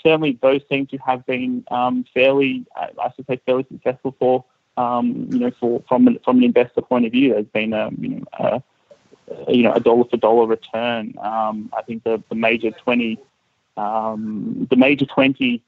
Certainly, 0.03 0.39
those 0.41 0.61
seem 0.69 0.87
to 0.87 0.97
have 0.97 1.25
been 1.27 1.63
um, 1.69 2.05
fairly, 2.13 2.65
I 2.75 3.11
should 3.15 3.27
say, 3.27 3.39
fairly 3.45 3.65
successful 3.71 4.15
for 4.17 4.43
um, 4.77 5.27
you 5.31 5.39
know 5.39 5.51
for 5.59 5.83
from 5.87 6.07
an, 6.07 6.19
from 6.25 6.37
an 6.37 6.43
investor 6.43 6.81
point 6.81 7.05
of 7.05 7.11
view. 7.11 7.33
There's 7.33 7.45
been 7.45 7.73
a 7.73 7.89
you 7.99 8.09
know 8.09 8.23
a, 8.39 8.63
you 9.47 9.63
know, 9.63 9.73
a 9.73 9.79
dollar 9.79 10.05
for 10.05 10.17
dollar 10.17 10.45
return. 10.45 11.15
Um, 11.21 11.71
I 11.75 11.81
think 11.81 12.03
the, 12.03 12.21
the 12.29 12.35
major 12.35 12.71
20, 12.71 13.17
um, 13.77 14.67
the 14.69 14.75
major 14.75 15.05
20 15.05 15.61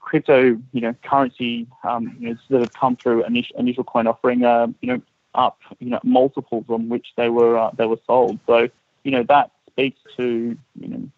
crypto, 0.00 0.58
you 0.72 0.80
know, 0.80 0.94
currency, 1.04 1.66
um, 1.84 2.16
you 2.18 2.30
know, 2.30 2.36
that 2.50 2.60
have 2.60 2.72
come 2.72 2.96
through 2.96 3.24
initial, 3.24 3.56
initial 3.58 3.84
coin 3.84 4.06
offering, 4.06 4.44
uh, 4.44 4.66
you 4.80 4.88
know, 4.88 5.02
up, 5.34 5.58
you 5.78 5.90
know, 5.90 6.00
multiples 6.02 6.64
on 6.68 6.88
which 6.88 7.08
they 7.16 7.28
were, 7.28 7.58
uh, 7.58 7.70
they 7.76 7.86
were 7.86 7.98
sold. 8.06 8.38
So, 8.46 8.68
you 9.04 9.10
know, 9.10 9.22
that 9.24 9.50
speaks 9.70 9.98
to, 10.16 10.56
you 10.80 10.88
know, 10.88 11.08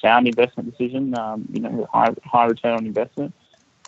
sound 0.00 0.26
investment 0.26 0.70
decision, 0.70 1.16
um, 1.18 1.46
you 1.52 1.60
know, 1.60 1.88
high, 1.92 2.14
high 2.24 2.46
return 2.46 2.76
on 2.76 2.86
investment. 2.86 3.32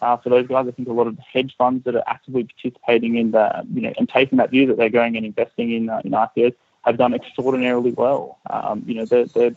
Uh, 0.00 0.16
for 0.16 0.30
those 0.30 0.48
guys, 0.48 0.66
I 0.66 0.72
think 0.72 0.88
a 0.88 0.92
lot 0.92 1.06
of 1.06 1.16
hedge 1.18 1.54
funds 1.56 1.84
that 1.84 1.94
are 1.94 2.02
actively 2.08 2.44
participating 2.44 3.16
in 3.16 3.30
the, 3.30 3.64
you 3.72 3.82
know, 3.82 3.92
and 3.96 4.08
taking 4.08 4.38
that 4.38 4.50
view 4.50 4.66
that 4.66 4.76
they're 4.76 4.90
going 4.90 5.16
and 5.16 5.24
investing 5.24 5.72
in, 5.72 5.88
uh, 5.88 6.00
in 6.04 6.10
ICOs 6.10 6.54
have 6.82 6.96
done 6.96 7.14
extraordinarily 7.14 7.92
well. 7.92 8.38
Um, 8.50 8.82
you 8.86 8.94
know, 8.94 9.04
they're, 9.04 9.26
they're, 9.26 9.54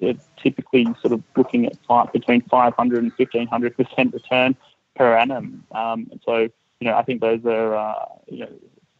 they're, 0.00 0.14
typically 0.36 0.84
sort 1.00 1.12
of 1.12 1.22
looking 1.36 1.66
at 1.66 1.76
five, 1.86 2.12
between 2.12 2.42
500 2.42 3.02
and 3.02 3.12
1500 3.12 3.76
percent 3.76 4.12
return 4.12 4.56
per 4.96 5.16
annum. 5.16 5.64
Um, 5.72 6.10
so, 6.24 6.48
you 6.80 6.88
know, 6.88 6.96
I 6.96 7.02
think 7.02 7.20
those 7.20 7.44
are 7.44 7.76
uh, 7.76 8.04
you 8.28 8.40
know 8.40 8.48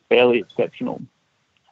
fairly 0.09 0.39
exceptional. 0.39 1.03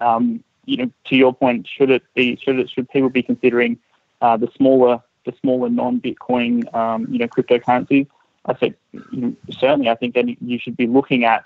Um, 0.01 0.43
you 0.65 0.77
know, 0.79 0.91
to 1.07 1.17
your 1.17 1.33
point, 1.33 1.69
should 1.69 1.91
it 1.91 2.03
be 2.15 2.37
should 2.37 2.59
it 2.59 2.71
should 2.71 2.89
people 2.91 3.11
be 3.11 3.23
considering 3.23 3.79
uh, 4.21 4.37
the 4.37 4.49
smaller 4.57 5.01
the 5.25 5.33
smaller 5.41 5.69
non-Bitcoin 5.69 6.73
um, 6.75 7.07
you 7.11 7.19
know 7.19 7.29
cryptocurrencies? 7.29 8.07
I 8.47 8.55
think 8.55 8.77
you 8.93 9.21
know, 9.21 9.37
certainly 9.51 9.89
I 9.89 9.95
think 9.95 10.17
you 10.41 10.59
should 10.59 10.77
be 10.77 10.87
looking 10.87 11.25
at 11.25 11.45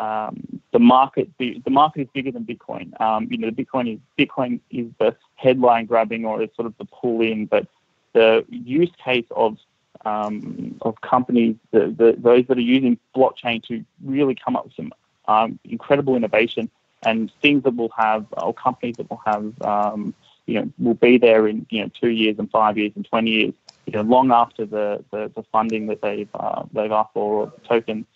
um, 0.00 0.62
the 0.72 0.78
market 0.78 1.28
the, 1.38 1.60
the 1.64 1.70
market 1.70 2.02
is 2.02 2.08
bigger 2.14 2.32
than 2.32 2.44
Bitcoin. 2.44 2.98
Um, 3.00 3.28
you 3.30 3.38
know, 3.38 3.50
the 3.50 3.64
Bitcoin 3.64 3.94
is 3.94 4.00
Bitcoin 4.18 4.60
is 4.70 4.86
the 4.98 5.14
headline 5.36 5.84
grabbing 5.86 6.24
or 6.24 6.42
is 6.42 6.48
sort 6.56 6.66
of 6.66 6.74
the 6.78 6.86
pull 6.86 7.20
in, 7.20 7.46
but 7.46 7.66
the 8.14 8.44
use 8.48 8.90
case 9.04 9.26
of 9.30 9.58
um, 10.06 10.76
of 10.80 10.98
companies, 11.02 11.56
the, 11.72 11.88
the, 11.88 12.16
those 12.16 12.46
that 12.46 12.56
are 12.56 12.62
using 12.62 12.98
blockchain 13.14 13.62
to 13.64 13.84
really 14.02 14.34
come 14.34 14.56
up 14.56 14.64
with 14.64 14.74
some 14.74 14.92
um, 15.28 15.58
incredible 15.64 16.16
innovation 16.16 16.70
and 17.02 17.30
things 17.42 17.62
that 17.64 17.76
will 17.76 17.92
have, 17.96 18.24
or 18.38 18.54
companies 18.54 18.96
that 18.96 19.10
will 19.10 19.20
have, 19.26 19.60
um, 19.62 20.14
you 20.46 20.54
know, 20.54 20.72
will 20.78 20.94
be 20.94 21.18
there 21.18 21.46
in 21.46 21.66
you 21.68 21.82
know 21.82 21.90
two 22.00 22.08
years 22.08 22.36
and 22.38 22.50
five 22.50 22.78
years 22.78 22.92
and 22.96 23.04
twenty 23.04 23.30
years, 23.32 23.54
you 23.84 23.92
know, 23.92 24.02
long 24.02 24.32
after 24.32 24.64
the, 24.64 25.04
the, 25.10 25.30
the 25.34 25.42
funding 25.52 25.88
that 25.88 26.00
they've 26.00 26.28
uh, 26.32 26.62
they've 26.72 26.90
asked 26.90 27.12
for 27.12 27.42
or 27.42 27.52
tokens 27.68 28.06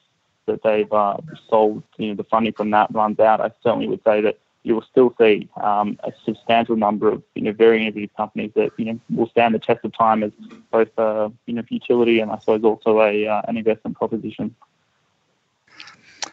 that 0.47 0.63
they've 0.63 0.93
uh, 0.93 1.17
sold, 1.49 1.83
you 1.97 2.09
know, 2.09 2.15
the 2.15 2.25
funding 2.25 2.53
from 2.53 2.71
that 2.71 2.93
runs 2.93 3.19
out, 3.19 3.41
I 3.41 3.51
certainly 3.63 3.89
would 3.89 4.03
say 4.05 4.21
that 4.21 4.39
you 4.65 4.75
will 4.75 4.83
still 4.83 5.15
see 5.19 5.49
um, 5.63 5.99
a 6.03 6.13
substantial 6.25 6.75
number 6.75 7.09
of 7.09 7.23
you 7.35 7.43
know 7.43 7.53
very 7.53 7.83
innovative 7.83 8.17
companies 8.17 8.51
that 8.55 8.73
you 8.79 8.87
know 8.87 9.01
will 9.11 9.29
stand 9.29 9.55
the 9.55 9.59
test 9.59 9.85
of 9.85 9.97
time 9.97 10.23
as 10.23 10.33
both 10.73 10.89
uh, 10.99 11.29
you 11.47 11.55
know 11.55 11.63
utility 11.69 12.19
and 12.19 12.33
I 12.33 12.39
suppose 12.39 12.65
also 12.65 13.03
a 13.03 13.27
uh, 13.27 13.43
an 13.47 13.57
investment 13.57 13.97
proposition. 13.97 14.55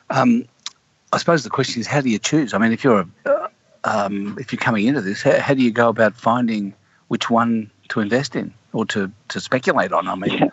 Um, 0.10 0.46
I 1.14 1.18
suppose 1.18 1.44
the 1.44 1.50
question 1.50 1.82
is 1.82 1.88
how 1.88 2.02
do 2.02 2.10
you 2.10 2.20
choose? 2.20 2.54
I 2.54 2.58
mean, 2.58 2.72
if 2.72 2.84
you're 2.84 3.06
a, 3.26 3.50
um, 3.84 4.38
if 4.40 4.52
you're 4.52 4.60
coming 4.60 4.88
into 4.88 5.02
this, 5.02 5.22
how, 5.22 5.40
how, 5.40 5.54
do 5.54 5.62
you 5.62 5.72
go 5.72 5.90
about 5.90 6.16
finding 6.16 6.74
which 7.10 7.30
one 7.30 7.70
to 7.90 8.00
invest 8.00 8.36
in 8.36 8.54
or 8.74 8.86
to, 8.88 9.12
to 9.30 9.40
speculate 9.40 9.92
on? 9.92 10.08
I 10.08 10.16
mean, 10.16 10.38
yeah 10.38 10.50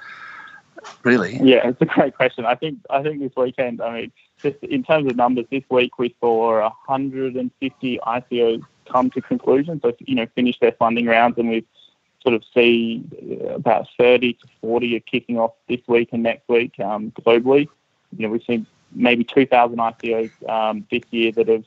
really? 1.02 1.38
Yeah, 1.42 1.68
it's 1.68 1.80
a 1.80 1.86
great 1.86 2.14
question. 2.14 2.44
I 2.44 2.54
think 2.54 2.78
I 2.90 3.02
think 3.02 3.20
this 3.20 3.32
weekend, 3.36 3.80
I 3.80 4.00
mean, 4.00 4.12
just 4.42 4.56
in 4.62 4.82
terms 4.82 5.10
of 5.10 5.16
numbers, 5.16 5.46
this 5.50 5.64
week 5.70 5.98
we 5.98 6.14
saw 6.20 6.60
150 6.60 7.98
ICOs 8.06 8.62
come 8.90 9.10
to 9.10 9.20
conclusion. 9.20 9.80
So 9.80 9.94
you 10.00 10.14
know, 10.14 10.26
finish 10.34 10.58
their 10.58 10.72
funding 10.72 11.06
rounds, 11.06 11.38
and 11.38 11.48
we 11.48 11.64
sort 12.22 12.34
of 12.34 12.42
see 12.52 13.04
uh, 13.40 13.54
about 13.54 13.86
30 13.98 14.34
to 14.34 14.46
40 14.60 14.96
are 14.96 15.00
kicking 15.00 15.38
off 15.38 15.52
this 15.68 15.80
week 15.86 16.10
and 16.12 16.22
next 16.22 16.48
week 16.48 16.78
um, 16.80 17.12
globally. 17.12 17.68
You 18.16 18.26
know, 18.26 18.28
we've 18.30 18.42
seen 18.42 18.66
maybe 18.92 19.24
2,000 19.24 19.76
ICOs 19.78 20.48
um, 20.48 20.86
this 20.90 21.02
year 21.10 21.32
that 21.32 21.48
have 21.48 21.64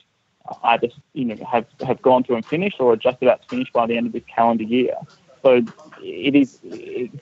either 0.64 0.88
you 1.14 1.26
know 1.26 1.36
have 1.46 1.66
have 1.86 2.02
gone 2.02 2.24
through 2.24 2.38
and 2.38 2.46
finished, 2.46 2.80
or 2.80 2.94
are 2.94 2.98
just 2.98 3.22
about 3.22 3.42
to 3.44 3.48
finish 3.48 3.72
by 3.72 3.86
the 3.86 3.96
end 3.96 4.08
of 4.08 4.14
this 4.14 4.24
calendar 4.34 4.64
year. 4.64 4.96
So 5.44 5.64
it 6.02 6.36
is 6.36 6.60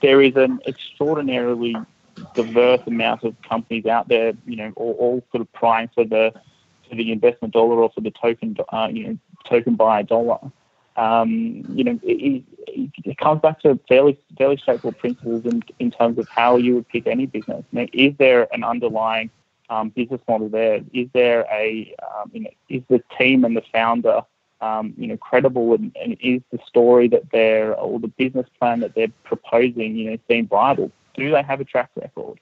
there 0.00 0.20
is 0.22 0.36
an 0.36 0.60
extraordinarily 0.66 1.76
diverse 2.34 2.80
amount 2.86 3.24
of 3.24 3.34
companies 3.42 3.86
out 3.86 4.08
there, 4.08 4.32
you 4.46 4.56
know, 4.56 4.72
all, 4.76 4.92
all 4.92 5.24
sort 5.30 5.40
of 5.40 5.52
prying 5.52 5.88
for 5.94 6.04
the 6.04 6.32
for 6.88 6.96
the 6.96 7.12
investment 7.12 7.54
dollar 7.54 7.82
or 7.82 7.90
for 7.90 8.00
the 8.00 8.10
token, 8.10 8.56
uh, 8.72 8.88
you 8.90 9.06
know, 9.06 9.18
token 9.48 9.76
buy 9.76 10.02
dollar. 10.02 10.38
Um, 10.96 11.64
you 11.68 11.84
know, 11.84 11.98
it, 12.02 12.44
it, 12.66 12.90
it, 13.04 13.18
comes 13.18 13.40
back 13.40 13.60
to 13.60 13.78
fairly 13.88 14.18
fairly 14.36 14.56
straightforward 14.56 14.98
principles 14.98 15.44
in, 15.46 15.62
in 15.78 15.90
terms 15.90 16.18
of 16.18 16.28
how 16.28 16.56
you 16.56 16.74
would 16.74 16.88
pick 16.88 17.06
any 17.06 17.26
business. 17.26 17.64
Now, 17.72 17.86
is 17.92 18.12
there 18.18 18.48
an 18.52 18.64
underlying 18.64 19.30
um, 19.70 19.90
business 19.90 20.20
model 20.28 20.48
there? 20.48 20.80
Is 20.92 21.08
there 21.12 21.46
a 21.50 21.94
um, 22.02 22.30
you 22.34 22.40
know, 22.40 22.50
is 22.68 22.82
the 22.88 23.02
team 23.16 23.44
and 23.44 23.56
the 23.56 23.62
founder 23.72 24.22
um, 24.60 24.94
you 24.96 25.06
know, 25.06 25.16
credible 25.16 25.74
and, 25.74 25.96
and, 26.00 26.16
is 26.20 26.42
the 26.52 26.58
story 26.66 27.08
that 27.08 27.30
they're 27.32 27.74
or 27.74 27.98
the 27.98 28.08
business 28.08 28.46
plan 28.58 28.80
that 28.80 28.94
they're 28.94 29.12
proposing, 29.24 29.96
you 29.96 30.10
know, 30.10 30.18
seem 30.28 30.46
viable? 30.46 30.92
Do 31.14 31.30
they 31.30 31.42
have 31.42 31.60
a 31.60 31.64
track 31.64 31.90
record? 31.96 32.38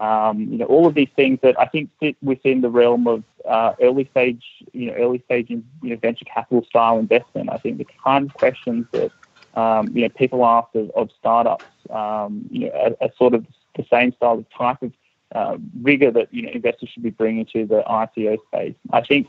Um, 0.00 0.40
you 0.40 0.58
know, 0.58 0.66
all 0.66 0.86
of 0.86 0.94
these 0.94 1.08
things 1.16 1.40
that 1.42 1.58
I 1.58 1.66
think 1.66 1.90
sit 2.00 2.16
within 2.22 2.60
the 2.60 2.70
realm 2.70 3.08
of 3.08 3.24
uh, 3.48 3.72
early 3.82 4.08
stage, 4.12 4.44
you 4.72 4.86
know, 4.86 4.92
early 4.94 5.22
stage, 5.24 5.50
you 5.50 5.62
know, 5.82 5.96
venture 5.96 6.24
capital 6.24 6.64
style 6.64 6.98
investment. 6.98 7.50
I 7.50 7.56
think 7.56 7.78
the 7.78 7.86
kind 8.04 8.26
of 8.26 8.34
questions 8.34 8.86
that 8.92 9.10
um, 9.54 9.88
you 9.92 10.02
know 10.02 10.08
people 10.10 10.44
ask 10.46 10.72
of, 10.74 10.90
of 10.90 11.10
startups, 11.18 11.64
um, 11.90 12.46
you 12.50 12.66
know, 12.66 12.72
are, 12.72 12.96
are, 13.00 13.10
sort 13.16 13.34
of 13.34 13.44
the 13.76 13.84
same 13.90 14.12
style 14.12 14.34
of 14.34 14.46
type 14.56 14.82
of 14.82 14.92
uh, 15.34 15.56
rigor 15.82 16.12
that 16.12 16.32
you 16.32 16.42
know 16.42 16.50
investors 16.50 16.90
should 16.90 17.02
be 17.02 17.10
bringing 17.10 17.44
to 17.46 17.66
the 17.66 17.82
ICO 17.88 18.38
space. 18.46 18.74
I 18.92 19.00
think 19.00 19.28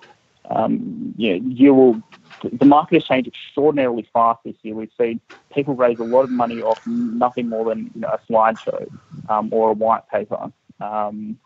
um, 0.49 1.13
you, 1.17 1.39
know, 1.39 1.49
you 1.49 1.73
will. 1.73 2.01
The 2.41 2.65
market 2.65 2.95
has 2.95 3.03
changed 3.03 3.27
extraordinarily 3.27 4.07
fast 4.13 4.39
this 4.45 4.55
year. 4.61 4.73
We've 4.73 4.91
seen 4.97 5.19
people 5.53 5.75
raise 5.75 5.99
a 5.99 6.03
lot 6.03 6.23
of 6.23 6.29
money 6.29 6.61
off 6.61 6.79
nothing 6.87 7.49
more 7.49 7.65
than 7.65 7.91
you 7.93 8.01
know, 8.01 8.07
a 8.07 8.31
slideshow 8.31 8.89
um, 9.27 9.49
or 9.51 9.71
a 9.71 9.73
white 9.73 10.07
paper. 10.09 10.51
Um, 10.79 11.37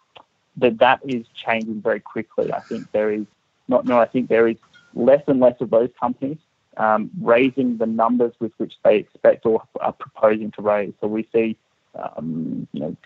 that 0.57 0.77
that 0.77 0.99
is 1.03 1.25
changing 1.33 1.81
very 1.81 1.99
quickly. 1.99 2.53
I 2.53 2.59
think 2.61 2.91
there 2.91 3.11
is 3.11 3.25
not. 3.67 3.85
No, 3.85 3.99
I 3.99 4.05
think 4.05 4.29
there 4.29 4.47
is 4.47 4.57
less 4.93 5.23
and 5.27 5.39
less 5.39 5.59
of 5.61 5.71
those 5.71 5.89
companies 5.99 6.37
um, 6.77 7.09
raising 7.21 7.77
the 7.77 7.85
numbers 7.85 8.33
with 8.39 8.51
which 8.57 8.73
they 8.83 8.97
expect 8.97 9.45
or 9.45 9.63
are 9.79 9.93
proposing 9.93 10.51
to 10.51 10.61
raise. 10.61 10.93
So 11.01 11.07
we 11.07 11.27
see, 11.33 11.57
um, 11.95 12.67
you 12.73 12.79
know, 12.81 12.97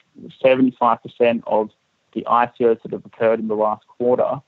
75% 0.43 1.43
of 1.47 1.69
the 2.13 2.25
ICOs 2.27 2.81
that 2.83 2.91
have 2.91 3.05
occurred 3.05 3.39
in 3.39 3.47
the 3.47 3.55
last 3.55 3.85
quarter, 3.87 4.41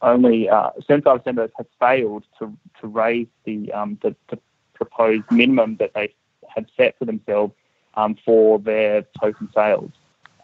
only 0.00 0.48
uh, 0.48 0.70
75% 0.88 1.26
of 1.26 1.36
those 1.36 1.50
have 1.56 1.66
failed 1.78 2.24
to, 2.38 2.56
to 2.80 2.86
raise 2.86 3.28
the, 3.44 3.72
um, 3.72 3.98
the, 4.02 4.14
the 4.30 4.38
proposed 4.74 5.24
minimum 5.30 5.76
that 5.76 5.94
they 5.94 6.14
had 6.48 6.66
set 6.76 6.98
for 6.98 7.04
themselves 7.04 7.54
um, 7.94 8.16
for 8.24 8.58
their 8.58 9.02
token 9.20 9.48
sales. 9.54 9.90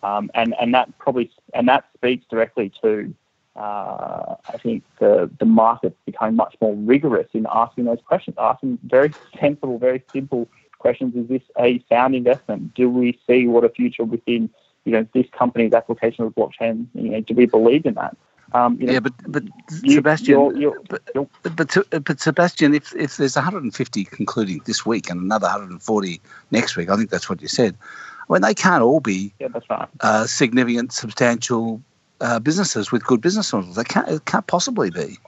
Um, 0.03 0.31
and, 0.35 0.55
and 0.61 0.75
that 0.75 0.97
probably 0.99 1.31
and 1.55 1.69
that 1.69 1.85
speaks 1.97 2.25
directly 2.31 2.73
to 2.83 3.12
uh, 3.59 4.37
I 4.49 4.57
think 4.59 4.85
the, 5.00 5.29
the 5.41 5.45
market's 5.45 5.97
becoming 6.07 6.37
much 6.37 6.55
more 6.61 6.77
rigorous 6.77 7.29
in 7.33 7.47
asking 7.53 7.87
those 7.87 7.99
questions, 8.07 8.37
asking 8.38 8.79
very 8.85 9.12
sensible, 9.41 9.79
very 9.79 10.03
simple 10.12 10.49
questions. 10.79 11.17
Is 11.17 11.29
this 11.29 11.43
a 11.59 11.85
sound 11.88 12.15
investment? 12.15 12.75
Do 12.75 12.88
we 12.88 13.19
see 13.27 13.49
what 13.49 13.65
a 13.65 13.69
future 13.69 14.05
within, 14.05 14.49
you 14.85 14.93
know, 14.93 15.07
this 15.12 15.27
company's 15.37 15.73
application 15.73 16.25
of 16.25 16.35
blockchain? 16.37 16.87
You 16.95 17.11
know, 17.11 17.21
do 17.21 17.35
we 17.35 17.47
believe 17.47 17.85
in 17.85 17.95
that? 17.95 18.17
Um, 18.52 18.78
you 18.81 18.87
know, 18.87 18.93
yeah, 18.95 19.00
but 19.00 19.12
but 19.26 19.43
you, 19.83 19.97
Sebastian, 19.97 20.31
you're, 20.31 20.57
you're, 20.57 20.76
but, 20.88 21.02
but, 21.43 22.05
but 22.05 22.21
Sebastian, 22.21 22.75
if 22.75 22.95
if 22.97 23.19
there's 23.19 23.37
150 23.37 24.05
concluding 24.07 24.62
this 24.64 24.87
week 24.87 25.11
and 25.11 25.21
another 25.21 25.47
140 25.47 26.21
next 26.50 26.76
week, 26.76 26.88
I 26.88 26.97
think 26.97 27.11
that's 27.11 27.28
what 27.28 27.43
you 27.43 27.49
said. 27.49 27.76
I 28.28 28.33
mean, 28.33 28.43
they 28.43 28.55
can't 28.55 28.83
all 28.83 29.00
be 29.00 29.35
yeah, 29.38 29.49
that's 29.49 29.69
right. 29.69 29.88
uh, 30.00 30.26
significant, 30.26 30.93
substantial 30.93 31.83
uh, 32.21 32.38
businesses 32.38 32.90
with 32.90 33.05
good 33.05 33.21
business 33.21 33.52
models. 33.52 33.76
They 33.76 33.85
can't, 33.85 34.09
it 34.09 34.25
can't 34.25 34.47
possibly 34.47 34.90
be. 34.90 35.19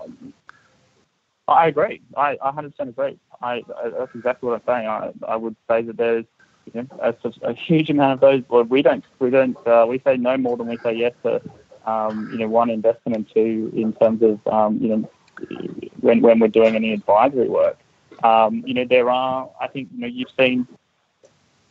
I 1.48 1.66
agree. 1.66 2.00
I, 2.16 2.36
100% 2.36 2.78
agree. 2.80 3.18
I, 3.42 3.54
I, 3.54 3.88
that's 3.98 4.14
exactly 4.14 4.48
what 4.48 4.56
I'm 4.56 4.66
saying. 4.66 4.88
I, 4.88 5.12
I 5.26 5.36
would 5.36 5.56
say 5.68 5.82
that 5.82 5.96
there's 5.96 6.24
you 6.72 6.82
know, 6.82 6.86
a, 7.00 7.14
a 7.42 7.52
huge 7.52 7.90
amount 7.90 8.14
of 8.14 8.20
those. 8.20 8.42
Well, 8.48 8.64
we 8.64 8.82
don't 8.82 9.04
we 9.18 9.30
don't 9.30 9.56
uh, 9.66 9.86
we 9.88 9.98
say 10.00 10.16
no 10.16 10.36
more 10.36 10.56
than 10.56 10.68
we 10.68 10.76
say 10.78 10.94
yes 10.94 11.12
to 11.22 11.40
um, 11.86 12.28
you 12.32 12.38
know 12.38 12.48
one 12.48 12.70
investment 12.70 13.16
and 13.16 13.28
two 13.32 13.72
in 13.74 13.92
terms 13.94 14.22
of 14.22 14.46
um, 14.52 14.78
you 14.78 14.88
know 14.88 15.10
when 16.00 16.20
when 16.20 16.38
we're 16.38 16.48
doing 16.48 16.76
any 16.76 16.92
advisory 16.92 17.48
work. 17.48 17.78
Um, 18.22 18.62
you 18.66 18.74
know 18.74 18.84
there 18.84 19.08
are 19.08 19.48
I 19.60 19.68
think 19.68 19.88
you 19.94 20.00
know 20.00 20.06
you've 20.06 20.30
seen 20.38 20.66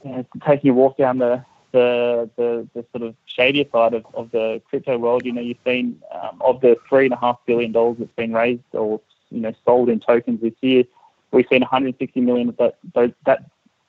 you 0.04 0.12
know, 0.12 0.26
taking 0.46 0.72
a 0.72 0.74
walk 0.74 0.98
down 0.98 1.18
the 1.20 1.44
the, 1.72 2.30
the, 2.36 2.68
the 2.74 2.86
sort 2.92 3.08
of 3.08 3.16
shadier 3.26 3.66
side 3.72 3.94
of, 3.94 4.06
of 4.14 4.32
the 4.32 4.62
crypto 4.70 4.98
world, 4.98 5.24
you 5.24 5.32
know, 5.32 5.42
you've 5.42 5.58
seen 5.64 6.02
um, 6.12 6.42
of 6.42 6.62
the 6.62 6.76
three 6.88 7.06
and 7.06 7.14
a 7.14 7.18
half 7.18 7.38
billion 7.46 7.72
dollars 7.72 7.98
that's 8.00 8.12
been 8.14 8.34
raised 8.34 8.64
or 8.74 9.00
you 9.30 9.40
know 9.40 9.54
sold 9.66 9.90
in 9.90 10.00
tokens 10.00 10.42
this 10.42 10.54
year, 10.62 10.84
we've 11.32 11.46
seen 11.50 11.62
160 11.62 12.22
million 12.22 12.50
of 12.50 12.58
that 12.58 12.78
that 12.96 13.44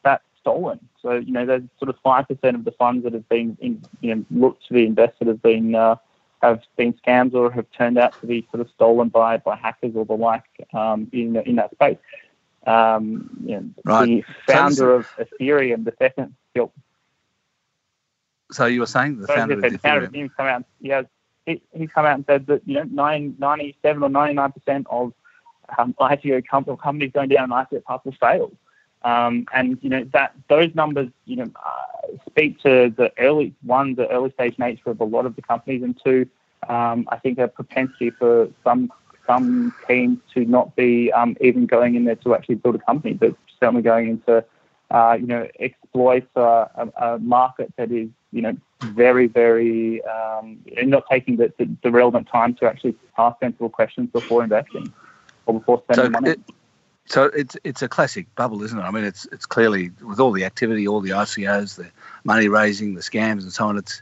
that 0.04 0.22
stolen. 0.40 0.80
So 1.00 1.12
you 1.12 1.32
know, 1.32 1.46
there's 1.46 1.62
sort 1.78 1.88
of 1.88 1.96
five 2.02 2.28
percent 2.28 2.56
of 2.56 2.64
the 2.64 2.72
funds 2.72 3.04
that 3.04 3.14
have 3.14 3.28
been 3.28 3.56
in, 3.60 3.82
you 4.00 4.14
know 4.14 4.24
looked 4.30 4.66
to 4.66 4.74
be 4.74 4.84
invested 4.84 5.28
have 5.28 5.42
been 5.42 5.74
uh, 5.74 5.96
have 6.42 6.62
been 6.76 6.94
scams 6.94 7.34
or 7.34 7.50
have 7.50 7.66
turned 7.76 7.98
out 7.98 8.18
to 8.20 8.26
be 8.26 8.46
sort 8.50 8.60
of 8.60 8.70
stolen 8.70 9.08
by 9.08 9.36
by 9.36 9.56
hackers 9.56 9.92
or 9.94 10.04
the 10.04 10.14
like 10.14 10.44
um, 10.72 11.08
in 11.12 11.36
in 11.36 11.56
that 11.56 11.72
space. 11.72 11.98
Um, 12.66 13.30
you 13.44 13.56
know, 13.56 13.70
right. 13.84 14.06
The 14.06 14.24
founder 14.46 14.94
of 14.94 15.08
Ethereum, 15.18 15.84
the 15.84 15.94
second. 15.98 16.34
Yep, 16.54 16.70
so 18.52 18.66
you 18.66 18.80
were 18.80 18.86
saying 18.86 19.20
the 19.20 19.26
founder 19.26 19.54
of 19.54 19.60
Ethereum. 19.60 20.14
He's 20.14 20.30
come 20.36 20.46
out. 20.46 20.64
Yeah, 20.80 21.02
he, 21.46 21.62
he's 21.72 21.90
come 21.90 22.06
out 22.06 22.16
and 22.16 22.24
said 22.26 22.46
that 22.46 22.62
you 22.66 22.74
know 22.74 23.28
97 23.38 24.02
or 24.02 24.08
99 24.08 24.52
percent 24.52 24.86
of 24.90 25.12
um, 25.78 25.94
IPO 26.00 26.44
companies 26.46 27.12
going 27.12 27.28
down 27.28 27.52
an 27.52 27.66
IPO 27.66 27.84
path 27.84 28.00
will 28.04 28.12
fail. 28.20 28.52
Um, 29.02 29.46
and 29.54 29.78
you 29.80 29.88
know 29.88 30.04
that 30.12 30.34
those 30.48 30.74
numbers, 30.74 31.08
you 31.24 31.36
know, 31.36 31.50
uh, 31.56 32.16
speak 32.26 32.60
to 32.60 32.92
the 32.96 33.12
early 33.18 33.54
one, 33.62 33.94
the 33.94 34.08
early 34.08 34.30
stage 34.32 34.58
nature 34.58 34.90
of 34.90 35.00
a 35.00 35.04
lot 35.04 35.26
of 35.26 35.36
the 35.36 35.42
companies, 35.42 35.82
and 35.82 35.98
two, 36.04 36.28
um, 36.68 37.08
I 37.10 37.16
think 37.16 37.38
a 37.38 37.48
propensity 37.48 38.10
for 38.10 38.48
some 38.62 38.92
some 39.26 39.74
teams 39.88 40.18
to 40.34 40.44
not 40.44 40.76
be 40.76 41.10
um, 41.12 41.36
even 41.40 41.66
going 41.66 41.94
in 41.94 42.04
there 42.04 42.16
to 42.16 42.34
actually 42.34 42.56
build 42.56 42.74
a 42.74 42.78
company, 42.78 43.14
but 43.14 43.34
certainly 43.58 43.82
going 43.82 44.08
into 44.08 44.44
uh, 44.90 45.16
you 45.18 45.26
know 45.26 45.48
exploit 45.58 46.26
a, 46.36 46.88
a, 46.96 47.18
market 47.18 47.72
that 47.78 47.90
is 47.90 48.08
you 48.32 48.42
know, 48.42 48.56
very, 48.80 49.26
very, 49.26 50.02
um, 50.04 50.58
and 50.76 50.90
not 50.90 51.04
taking 51.10 51.36
the, 51.36 51.52
the, 51.58 51.68
the, 51.82 51.90
relevant 51.90 52.28
time 52.28 52.54
to 52.54 52.66
actually 52.66 52.94
ask 53.18 53.38
sensible 53.40 53.68
questions 53.68 54.08
before 54.12 54.42
investing 54.44 54.92
or 55.46 55.58
before 55.58 55.82
spending 55.84 56.06
so 56.06 56.10
money. 56.10 56.30
It, 56.30 56.40
so 57.06 57.24
it's 57.24 57.56
it's 57.64 57.82
a 57.82 57.88
classic 57.88 58.32
bubble, 58.34 58.62
isn't 58.62 58.78
it? 58.78 58.82
I 58.82 58.90
mean, 58.90 59.04
it's 59.04 59.26
it's 59.32 59.46
clearly 59.46 59.90
with 60.02 60.20
all 60.20 60.32
the 60.32 60.44
activity, 60.44 60.86
all 60.86 61.00
the 61.00 61.10
ICOs, 61.10 61.76
the 61.76 61.90
money 62.24 62.48
raising, 62.48 62.94
the 62.94 63.00
scams, 63.00 63.42
and 63.42 63.52
so 63.52 63.66
on. 63.66 63.76
It's 63.76 64.00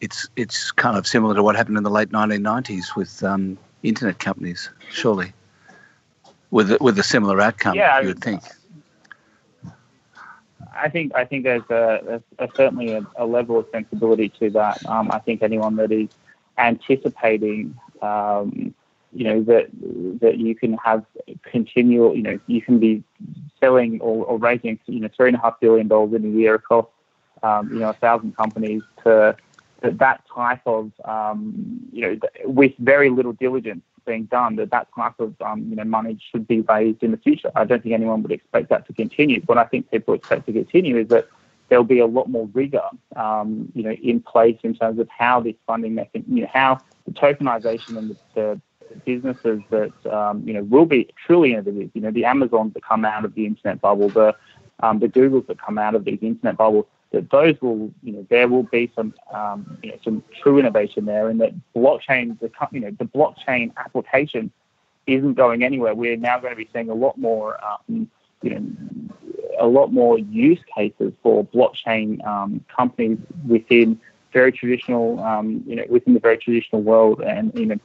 it's 0.00 0.28
it's 0.36 0.72
kind 0.72 0.96
of 0.96 1.06
similar 1.06 1.34
to 1.34 1.42
what 1.42 1.56
happened 1.56 1.76
in 1.76 1.82
the 1.82 1.90
late 1.90 2.10
1990s 2.10 2.96
with 2.96 3.22
um, 3.22 3.58
internet 3.82 4.18
companies, 4.18 4.70
surely, 4.90 5.32
with 6.50 6.80
with 6.80 6.98
a 6.98 7.02
similar 7.02 7.40
outcome. 7.40 7.74
Yeah, 7.74 8.00
you 8.00 8.08
would 8.08 8.22
think. 8.22 8.42
I 10.74 10.88
think 10.88 11.14
I 11.14 11.24
think 11.24 11.44
there's 11.44 11.68
a, 11.70 12.22
a, 12.38 12.44
a 12.44 12.48
certainly 12.54 12.92
a, 12.92 13.06
a, 13.16 13.26
level 13.26 13.58
of 13.58 13.66
sensibility 13.72 14.28
to 14.40 14.50
that. 14.50 14.84
Um, 14.86 15.10
I 15.10 15.18
think 15.18 15.42
anyone 15.42 15.76
that 15.76 15.90
is 15.90 16.10
anticipating, 16.58 17.78
um, 18.02 18.74
you 19.16 19.24
know, 19.24 19.42
that 19.44 19.68
that 20.20 20.38
you 20.38 20.54
can 20.54 20.74
have 20.84 21.04
continual, 21.50 22.14
you 22.14 22.22
know, 22.22 22.38
you 22.46 22.60
can 22.60 22.78
be 22.78 23.02
selling 23.58 23.98
or, 24.00 24.26
or 24.26 24.38
raising, 24.38 24.78
you 24.86 25.00
know, 25.00 25.08
three 25.16 25.28
and 25.28 25.36
a 25.36 25.40
half 25.40 25.58
billion 25.58 25.88
dollars 25.88 26.12
in 26.12 26.24
a 26.24 26.28
year 26.28 26.54
across, 26.54 26.86
um, 27.42 27.72
you 27.72 27.78
know, 27.78 27.88
a 27.88 27.94
thousand 27.94 28.36
companies 28.36 28.82
to 29.04 29.34
that 29.82 30.22
type 30.34 30.60
of, 30.66 30.92
um, 31.06 31.80
you 31.92 32.02
know, 32.02 32.18
with 32.44 32.72
very 32.78 33.08
little 33.08 33.32
diligence 33.32 33.82
being 34.04 34.24
done, 34.24 34.56
that 34.56 34.70
that 34.70 34.88
type 34.94 35.18
of 35.18 35.34
um, 35.40 35.66
you 35.70 35.76
know 35.76 35.84
money 35.84 36.18
should 36.30 36.46
be 36.46 36.60
raised 36.60 37.02
in 37.02 37.10
the 37.10 37.16
future. 37.16 37.50
I 37.54 37.64
don't 37.64 37.82
think 37.82 37.94
anyone 37.94 38.22
would 38.22 38.32
expect 38.32 38.68
that 38.68 38.86
to 38.86 38.92
continue. 38.92 39.40
What 39.46 39.56
I 39.56 39.64
think 39.64 39.90
people 39.90 40.12
expect 40.12 40.46
to 40.46 40.52
continue 40.52 40.98
is 40.98 41.08
that 41.08 41.26
there'll 41.68 41.84
be 41.84 41.98
a 41.98 42.06
lot 42.06 42.28
more 42.28 42.48
rigor, 42.52 42.88
um, 43.16 43.72
you 43.74 43.82
know, 43.82 43.92
in 43.92 44.20
place 44.20 44.58
in 44.62 44.74
terms 44.74 44.98
of 44.98 45.08
how 45.08 45.40
this 45.40 45.56
funding 45.66 45.94
mechanism, 45.94 46.36
you 46.36 46.42
know, 46.42 46.50
how 46.52 46.80
the 47.06 47.12
tokenization 47.12 47.96
and 47.96 48.10
the, 48.10 48.16
the 48.34 48.60
businesses 49.04 49.60
that 49.70 49.92
um, 50.06 50.42
you 50.46 50.54
know 50.54 50.62
will 50.64 50.86
be 50.86 51.08
truly 51.26 51.52
innovative. 51.52 51.90
You 51.94 52.00
know, 52.02 52.10
the 52.10 52.24
Amazons 52.24 52.74
that 52.74 52.84
come 52.84 53.04
out 53.04 53.24
of 53.24 53.34
the 53.34 53.46
internet 53.46 53.80
bubble, 53.80 54.08
the 54.08 54.34
um, 54.80 54.98
the 54.98 55.08
Googles 55.08 55.46
that 55.46 55.60
come 55.60 55.78
out 55.78 55.94
of 55.94 56.04
these 56.04 56.18
internet 56.20 56.56
bubbles, 56.56 56.86
that 57.12 57.30
those 57.30 57.54
will, 57.60 57.90
you 58.02 58.12
know, 58.12 58.26
there 58.28 58.48
will 58.48 58.64
be 58.64 58.90
some, 58.94 59.14
um, 59.32 59.78
you 59.82 59.90
know, 59.90 59.98
some 60.04 60.22
true 60.42 60.58
innovation 60.58 61.04
there, 61.04 61.28
and 61.28 61.40
that 61.40 61.54
blockchain, 61.74 62.38
the 62.40 62.50
you 62.72 62.80
know, 62.80 62.90
the 62.98 63.04
blockchain 63.04 63.72
application 63.76 64.50
isn't 65.06 65.34
going 65.34 65.62
anywhere. 65.62 65.94
We're 65.94 66.16
now 66.16 66.38
going 66.38 66.52
to 66.52 66.56
be 66.56 66.68
seeing 66.72 66.90
a 66.90 66.94
lot 66.94 67.16
more, 67.16 67.58
um, 67.64 68.10
you 68.42 68.50
know, 68.50 68.66
a 69.58 69.66
lot 69.66 69.92
more 69.92 70.18
use 70.18 70.60
cases 70.74 71.12
for 71.22 71.44
blockchain 71.44 72.24
um, 72.26 72.64
companies 72.74 73.18
within 73.46 74.00
very 74.32 74.52
traditional, 74.52 75.20
um, 75.20 75.62
you 75.66 75.76
know, 75.76 75.84
within 75.88 76.14
the 76.14 76.20
very 76.20 76.36
traditional 76.36 76.82
world, 76.82 77.22
and 77.22 77.52
you 77.54 77.66
know, 77.66 77.78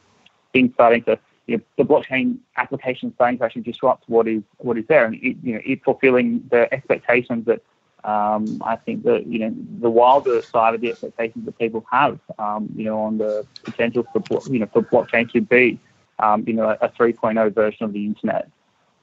things 0.54 0.74
starting 0.74 1.04
to 1.04 1.20
you 1.48 1.58
know, 1.58 1.64
the 1.78 1.84
blockchain 1.84 2.38
application 2.58 3.12
starting 3.16 3.38
to 3.40 3.46
actually 3.46 3.64
disrupt 3.64 4.04
what 4.08 4.28
is 4.28 4.42
what 4.58 4.78
is 4.78 4.86
there, 4.88 5.06
and 5.06 5.16
it, 5.16 5.38
you 5.44 5.54
know, 5.56 5.62
it 5.66 5.84
fulfilling 5.84 6.44
the 6.50 6.72
expectations 6.74 7.46
that 7.46 7.62
um, 8.04 8.62
I 8.66 8.76
think 8.78 9.04
that 9.04 9.28
you 9.28 9.40
know 9.40 9.54
the 9.80 9.90
wilder 9.90 10.42
side 10.42 10.76
of 10.76 10.82
the 10.82 10.90
expectations 10.90 11.46
that 11.46 11.58
people 11.58 11.86
have, 11.92 12.20
um, 12.40 12.70
you 12.76 12.86
know, 12.86 13.00
on 13.00 13.18
the 13.18 13.46
potential 13.64 14.06
for 14.14 14.42
you 14.52 14.60
know 14.60 14.68
for 14.68 14.82
blockchain 14.82 15.32
to 15.32 15.42
be, 15.42 15.80
um, 16.20 16.44
you 16.48 16.54
know, 16.54 16.70
a 16.82 16.90
3.0 16.90 17.54
version 17.54 17.86
of 17.86 17.94
the 17.94 18.06
internet, 18.06 18.50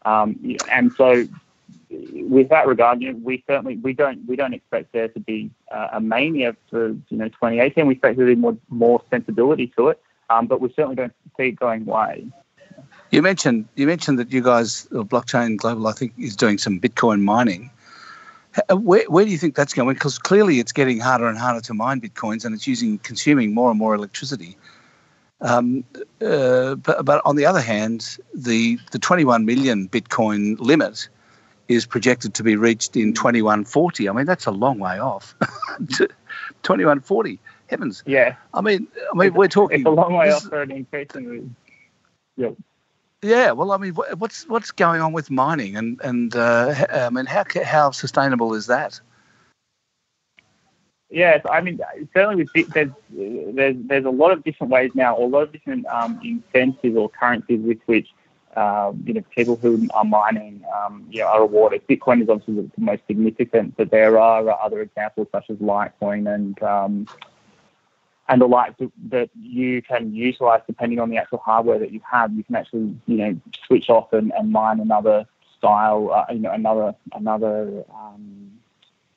um, 0.05 0.39
and 0.71 0.93
so 0.95 1.27
with 1.91 2.49
that 2.49 2.67
regard, 2.67 3.01
you 3.01 3.13
know, 3.13 3.19
we 3.23 3.43
certainly 3.47 3.77
we 3.77 3.93
don't 3.93 4.27
we 4.27 4.37
don't 4.37 4.55
expect 4.55 4.93
there 4.93 5.09
to 5.09 5.21
be 5.21 5.51
uh, 5.71 5.89
a 5.93 6.01
mania 6.01 6.57
for 6.71 6.89
you 6.89 7.17
know 7.17 7.29
2018. 7.29 7.87
We 7.87 7.95
expect 7.95 8.17
there 8.17 8.27
to 8.27 8.35
be 8.35 8.41
more 8.41 8.57
more 8.69 9.03
sensibility 9.11 9.73
to 9.77 9.89
it, 9.89 10.03
um, 10.31 10.47
but 10.47 10.61
we 10.61 10.69
certainly 10.71 10.97
don't 10.97 11.12
see 11.37 11.49
it 11.49 11.53
going 11.53 11.88
away. 11.88 12.27
You 13.11 13.23
mentioned 13.23 13.67
you 13.75 13.87
mentioned 13.87 14.19
that 14.19 14.33
you 14.33 14.43
guys, 14.43 14.87
Blockchain 14.93 15.57
Global, 15.57 15.87
I 15.87 15.93
think, 15.93 16.12
is 16.19 16.37
doing 16.37 16.59
some 16.59 16.79
Bitcoin 16.79 17.23
mining. 17.23 17.71
Uh, 18.69 18.77
where, 18.77 19.05
where 19.09 19.25
do 19.25 19.31
you 19.31 19.38
think 19.38 19.55
that's 19.55 19.73
going? 19.75 19.95
Because 19.95 20.19
clearly 20.19 20.59
it's 20.59 20.73
getting 20.73 21.01
harder 21.01 21.27
and 21.27 21.38
harder 21.38 21.61
to 21.61 21.75
mine 21.75 22.01
bitcoins, 22.01 22.45
and 22.45 22.55
it's 22.55 22.67
using 22.67 22.99
consuming 22.99 23.55
more 23.55 23.71
and 23.71 23.79
more 23.79 23.95
electricity. 23.95 24.57
Um, 25.41 25.85
uh, 26.21 26.75
but, 26.75 27.05
but 27.05 27.23
on 27.25 27.37
the 27.37 27.47
other 27.47 27.61
hand, 27.61 28.19
the 28.35 28.79
the 28.91 28.99
21 28.99 29.45
million 29.45 29.88
Bitcoin 29.88 30.59
limit 30.59 31.09
is 31.69 31.87
projected 31.87 32.35
to 32.35 32.43
be 32.43 32.57
reached 32.57 32.97
in 32.97 33.12
2140. 33.12 34.09
I 34.09 34.12
mean, 34.12 34.27
that's 34.27 34.47
a 34.47 34.51
long 34.51 34.79
way 34.79 34.99
off. 34.99 35.35
2140, 35.88 37.38
heavens. 37.68 38.02
Yeah. 38.07 38.37
I 38.54 38.61
mean, 38.61 38.88
I 39.12 39.16
mean, 39.16 39.28
it's 39.28 39.37
we're 39.37 39.48
talking. 39.48 39.81
It's 39.81 39.87
a 39.87 39.90
long 39.90 40.14
way 40.14 40.31
off 40.31 40.44
for 40.44 40.62
an 40.62 40.70
increasingly. 40.70 41.48
Yep. 42.37 42.57
Yeah, 43.20 43.50
well, 43.50 43.72
I 43.72 43.78
mean, 43.78 43.94
what's 43.94 44.46
what's 44.46 44.70
going 44.70 45.00
on 45.00 45.12
with 45.12 45.28
mining, 45.28 45.76
and 45.76 46.00
and 46.02 46.37
uh, 46.37 46.87
I 46.92 47.11
mean, 47.11 47.26
how 47.26 47.44
how 47.64 47.90
sustainable 47.90 48.54
is 48.54 48.66
that? 48.66 49.00
Yes, 51.11 51.44
I 51.50 51.61
mean, 51.62 51.81
certainly 52.14 52.37
with 52.37 52.72
there's 52.72 52.90
there's 53.11 53.76
there's 53.78 54.04
a 54.04 54.11
lot 54.11 54.31
of 54.31 54.44
different 54.44 54.70
ways 54.70 54.92
now, 54.94 55.16
or 55.16 55.24
a 55.24 55.28
lot 55.28 55.42
of 55.42 55.52
different 55.52 55.87
um, 55.87 56.20
incentives 56.22 56.96
or 56.96 57.09
currencies 57.09 57.61
with 57.61 57.78
which 57.87 58.09
um, 58.57 59.02
you 59.04 59.14
know 59.14 59.22
people 59.35 59.57
who 59.57 59.88
are 59.94 60.04
mining 60.04 60.62
um, 60.76 61.07
you 61.11 61.20
know 61.20 61.26
are 61.26 61.40
rewarded. 61.40 61.87
Bitcoin 61.88 62.22
is 62.22 62.28
obviously 62.28 62.54
the 62.54 62.70
most 62.76 63.02
significant, 63.09 63.76
but 63.76 63.90
there 63.90 64.18
are 64.18 64.48
other 64.62 64.81
examples 64.81 65.28
such 65.33 65.48
as 65.50 65.57
Litecoin 65.57 66.33
and 66.33 66.62
um, 66.62 67.09
and 68.29 68.41
the 68.41 68.47
like 68.47 68.75
that 69.09 69.31
you 69.41 69.81
can 69.83 70.14
utilize 70.14 70.61
depending 70.67 70.99
on 70.99 71.09
the 71.11 71.17
actual 71.17 71.38
hardware 71.38 71.79
that 71.79 71.93
you 71.93 72.01
have. 72.11 72.33
You 72.33 72.45
can 72.45 72.57
actually, 72.57 72.95
you 73.07 73.17
know, 73.17 73.41
switch 73.67 73.88
off 73.88 74.12
and, 74.12 74.33
and 74.33 74.53
mine 74.53 74.81
another 74.81 75.27
style, 75.57 76.11
uh, 76.12 76.33
you 76.33 76.41
know, 76.41 76.53
another 76.53 76.95
another 77.14 77.85
um, 77.95 78.53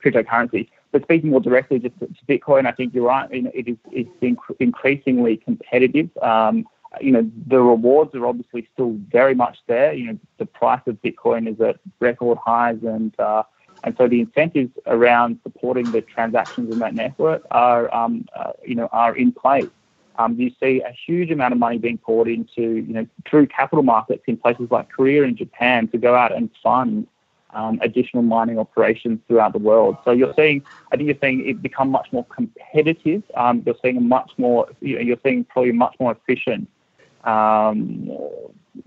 cryptocurrency. 0.04 0.69
But 0.91 1.04
speaking 1.04 1.30
more 1.30 1.41
directly 1.41 1.80
just 1.80 1.97
to, 2.00 2.08
to 2.08 2.26
Bitcoin, 2.28 2.65
I 2.65 2.71
think 2.71 2.93
you're 2.93 3.06
right. 3.06 3.32
You 3.34 3.43
know, 3.43 3.52
it 3.54 3.67
is 3.67 3.78
it's 3.91 4.10
inc- 4.21 4.56
increasingly 4.60 5.38
competitive. 5.38 6.10
Um, 6.21 6.65
you 7.00 7.12
know, 7.12 7.30
the 7.47 7.62
rewards 7.62 8.13
are 8.15 8.26
obviously 8.26 8.67
still 8.74 8.97
very 9.10 9.34
much 9.34 9.58
there. 9.67 9.93
You 9.93 10.08
know, 10.08 10.19
the 10.38 10.45
price 10.45 10.82
of 10.88 11.02
Bitcoin 11.02 11.50
is 11.52 11.60
at 11.62 11.80
record 12.00 12.38
highs, 12.38 12.80
and 12.84 13.17
uh, 13.19 13.43
and 13.84 13.96
so 13.98 14.08
the 14.08 14.22
incentives 14.22 14.72
around 14.86 15.39
supporting 15.44 15.91
the 15.91 16.02
transactions 16.02 16.72
in 16.72 16.80
that 16.80 16.94
network 16.94 17.44
are, 17.52 17.94
um, 17.94 18.26
uh, 18.36 18.52
you 18.65 18.76
know, 18.76 18.88
are 18.91 19.15
in 19.15 19.32
place. 19.32 19.70
Um, 20.17 20.39
you 20.39 20.52
see 20.60 20.82
a 20.82 20.94
huge 21.06 21.32
amount 21.32 21.54
of 21.54 21.60
money 21.60 21.78
being 21.78 21.98
poured 21.98 22.28
into, 22.28 22.62
you 22.62 22.94
know, 22.94 23.08
through 23.28 23.48
capital 23.48 23.84
markets 23.84 24.24
in 24.28 24.38
places 24.38 24.67
like 24.70 24.89
Korea 24.89 25.24
and 25.24 25.36
Japan 25.36 25.88
to 25.89 25.98
go 25.98 26.15
out 26.15 26.32
and 26.36 26.50
fund 26.62 27.08
um, 27.54 27.80
additional 27.82 28.24
mining 28.24 28.60
operations 28.60 29.20
throughout 29.28 29.54
the 29.54 29.60
world. 29.60 29.98
So 30.06 30.12
you're 30.12 30.34
seeing, 30.36 30.63
I 30.91 30.98
think 30.98 31.08
you're 31.08 31.17
seeing 31.22 31.48
it 31.48 31.62
become 31.62 31.89
much 31.89 32.08
more 32.12 32.26
competitive. 32.26 33.24
Um, 33.36 33.63
you're 33.65 33.76
seeing 33.82 33.98
a 33.98 34.02
much 34.02 34.32
more, 34.38 34.70
you 34.80 34.96
know, 34.96 35.02
you're 35.02 35.20
seeing 35.24 35.44
probably 35.46 35.72
much 35.72 35.96
more 36.00 36.12
efficient 36.12 36.70
um, 37.24 38.10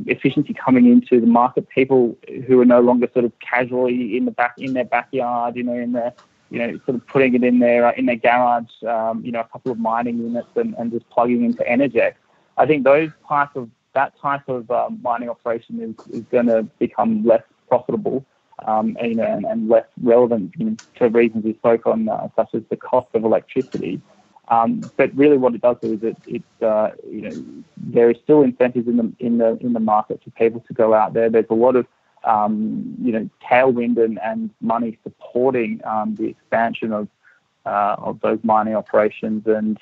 efficiency 0.06 0.54
coming 0.54 0.86
into 0.86 1.20
the 1.20 1.26
market. 1.26 1.68
People 1.68 2.16
who 2.46 2.60
are 2.60 2.64
no 2.64 2.80
longer 2.80 3.08
sort 3.12 3.24
of 3.24 3.32
casually 3.40 4.16
in 4.16 4.24
the 4.24 4.30
back 4.30 4.54
in 4.58 4.72
their 4.72 4.84
backyard, 4.84 5.56
you 5.56 5.62
know, 5.62 5.74
in 5.74 5.92
their 5.92 6.12
you 6.50 6.58
know, 6.58 6.78
sort 6.84 6.96
of 6.96 7.06
putting 7.06 7.34
it 7.34 7.42
in 7.42 7.58
their 7.58 7.90
in 7.90 8.06
their 8.06 8.16
garage, 8.16 8.70
um, 8.86 9.24
you 9.24 9.32
know, 9.32 9.40
a 9.40 9.44
couple 9.44 9.72
of 9.72 9.78
mining 9.78 10.18
units 10.18 10.48
and, 10.56 10.74
and 10.74 10.92
just 10.92 11.08
plugging 11.10 11.44
into 11.44 11.64
Energex. 11.64 12.14
I 12.56 12.66
think 12.66 12.84
those 12.84 13.10
type 13.28 13.56
of 13.56 13.70
that 13.94 14.12
type 14.20 14.48
of 14.48 14.70
um, 14.70 15.00
mining 15.02 15.28
operation 15.28 15.80
is, 15.80 16.06
is 16.12 16.24
going 16.30 16.46
to 16.46 16.64
become 16.78 17.24
less 17.24 17.42
profitable 17.68 18.24
um, 18.66 18.96
and, 19.00 19.10
you 19.10 19.16
know, 19.16 19.24
and, 19.24 19.44
and, 19.44 19.68
less 19.68 19.86
relevant 20.02 20.52
you 20.56 20.66
know, 20.66 20.76
for 20.96 21.08
reasons 21.08 21.44
we 21.44 21.54
spoke 21.54 21.86
on, 21.86 22.08
uh, 22.08 22.28
such 22.36 22.54
as 22.54 22.62
the 22.70 22.76
cost 22.76 23.08
of 23.14 23.24
electricity. 23.24 24.00
Um, 24.48 24.82
but 24.96 25.14
really, 25.16 25.38
what 25.38 25.54
it 25.54 25.62
does 25.62 25.76
do 25.80 25.94
is 25.94 26.02
it, 26.02 26.16
it 26.26 26.64
uh, 26.64 26.90
you 27.08 27.22
know, 27.22 27.44
there 27.76 28.10
is 28.10 28.18
still 28.22 28.42
incentives 28.42 28.86
in 28.86 28.96
the 28.98 29.12
in 29.18 29.38
the 29.38 29.56
in 29.60 29.72
the 29.72 29.80
market 29.80 30.22
for 30.22 30.30
people 30.30 30.62
to 30.68 30.74
go 30.74 30.92
out 30.92 31.14
there. 31.14 31.30
There's 31.30 31.46
a 31.50 31.54
lot 31.54 31.76
of 31.76 31.86
um, 32.24 32.94
you 33.02 33.12
know 33.12 33.30
tailwind 33.42 34.02
and, 34.02 34.20
and 34.20 34.50
money 34.60 34.98
supporting 35.02 35.80
um, 35.84 36.14
the 36.16 36.26
expansion 36.26 36.92
of 36.92 37.08
uh, 37.64 37.96
of 37.98 38.20
those 38.20 38.38
mining 38.42 38.76
operations, 38.76 39.46
and 39.46 39.78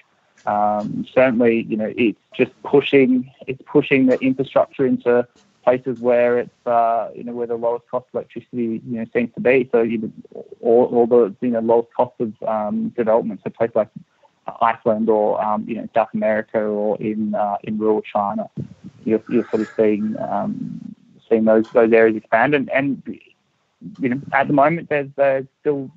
um, 0.47 1.07
certainly, 1.13 1.63
you 1.63 1.77
know, 1.77 1.93
it's 1.97 2.19
just 2.35 2.51
pushing 2.63 3.31
it's 3.47 3.63
pushing 3.67 4.07
the 4.07 4.19
infrastructure 4.21 4.87
into 4.87 5.27
places 5.65 6.01
where 6.01 6.41
it's 6.41 6.67
uh, 6.67 7.11
you 7.15 7.25
know 7.25 7.33
where 7.33 7.47
the 7.47 7.55
lowest 7.55 7.87
cost 7.89 8.07
electricity 8.15 8.83
you 8.87 8.99
know 8.99 9.07
seems 9.13 9.33
to 9.35 9.41
be. 9.41 9.69
So 9.73 9.87
all, 10.61 10.85
all 10.87 11.07
the 11.07 11.35
you 11.41 11.51
know 11.51 11.61
lowest 11.61 11.93
cost 11.95 12.15
of 12.21 12.43
um, 12.43 12.91
development. 12.91 13.41
So 13.45 13.51
places 13.51 13.77
like 13.77 13.89
Iceland 14.61 15.09
or 15.09 15.43
um, 15.43 15.65
you 15.69 15.77
know 15.77 15.89
South 15.95 16.09
America 16.15 16.59
or 16.61 16.97
in 17.01 17.35
uh, 17.35 17.57
in 17.63 17.79
rural 17.79 18.03
China, 18.03 18.51
you're, 19.05 19.23
you're 19.29 19.47
sort 19.51 19.63
of 19.63 19.69
seeing 19.77 20.17
um, 20.19 20.95
seeing 21.29 21.45
those 21.45 21.65
those 21.73 21.93
areas 21.93 22.17
expand 22.17 22.55
and, 22.55 22.71
and 22.71 23.03
you 24.01 24.09
know 24.09 24.21
at 24.33 24.47
the 24.49 24.53
moment 24.53 24.89
there's, 24.89 25.09
there's 25.17 25.47
still 25.61 25.91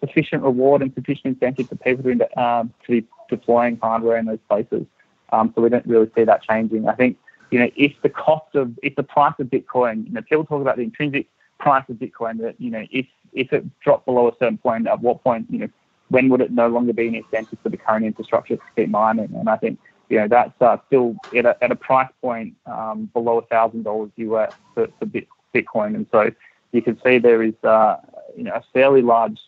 sufficient 0.00 0.42
reward 0.42 0.82
and 0.82 0.92
sufficient 0.94 1.34
incentive 1.34 1.68
for 1.68 1.76
people 1.76 2.02
to 2.04 2.40
um, 2.40 2.72
to 2.86 3.00
be 3.00 3.06
deploying 3.28 3.78
hardware 3.82 4.16
in 4.16 4.26
those 4.26 4.38
places. 4.48 4.84
Um, 5.32 5.52
so 5.54 5.62
we 5.62 5.68
don't 5.70 5.86
really 5.86 6.10
see 6.14 6.24
that 6.24 6.42
changing. 6.42 6.88
I 6.88 6.94
think 6.94 7.18
you 7.50 7.58
know 7.58 7.70
if 7.76 7.92
the 8.02 8.08
cost 8.08 8.54
of 8.54 8.78
if 8.82 8.94
the 8.96 9.02
price 9.02 9.34
of 9.38 9.46
Bitcoin, 9.46 10.06
you 10.06 10.12
know 10.12 10.22
people 10.22 10.44
talk 10.44 10.60
about 10.60 10.76
the 10.76 10.82
intrinsic 10.82 11.26
price 11.58 11.84
of 11.88 11.96
Bitcoin 11.96 12.40
that 12.40 12.60
you 12.60 12.70
know 12.70 12.84
if 12.90 13.06
if 13.32 13.52
it 13.52 13.64
dropped 13.80 14.04
below 14.04 14.28
a 14.28 14.32
certain 14.38 14.58
point, 14.58 14.86
at 14.86 15.00
what 15.00 15.22
point 15.22 15.46
you 15.50 15.58
know 15.58 15.68
when 16.12 16.28
would 16.28 16.42
it 16.42 16.52
no 16.52 16.68
longer 16.68 16.92
be 16.92 17.08
an 17.08 17.14
incentive 17.14 17.58
for 17.62 17.70
the 17.70 17.76
current 17.76 18.04
infrastructure 18.04 18.56
to 18.56 18.62
keep 18.76 18.90
mining? 18.90 19.34
And 19.34 19.48
I 19.48 19.56
think 19.56 19.78
you 20.08 20.18
know 20.18 20.28
that's 20.28 20.52
uh, 20.60 20.76
still 20.86 21.16
at 21.34 21.46
a, 21.46 21.56
at 21.64 21.72
a 21.72 21.74
price 21.74 22.10
point 22.20 22.54
um, 22.66 23.06
below 23.14 23.38
a 23.38 23.46
thousand 23.46 23.84
dollars 23.84 24.10
US 24.16 24.52
for, 24.74 24.88
for 24.98 25.06
Bitcoin, 25.54 25.94
and 25.94 26.06
so 26.12 26.30
you 26.72 26.82
can 26.82 27.00
see 27.02 27.18
there 27.18 27.42
is 27.42 27.54
uh, 27.64 27.96
you 28.36 28.44
know 28.44 28.52
a 28.52 28.62
fairly 28.74 29.00
large 29.00 29.40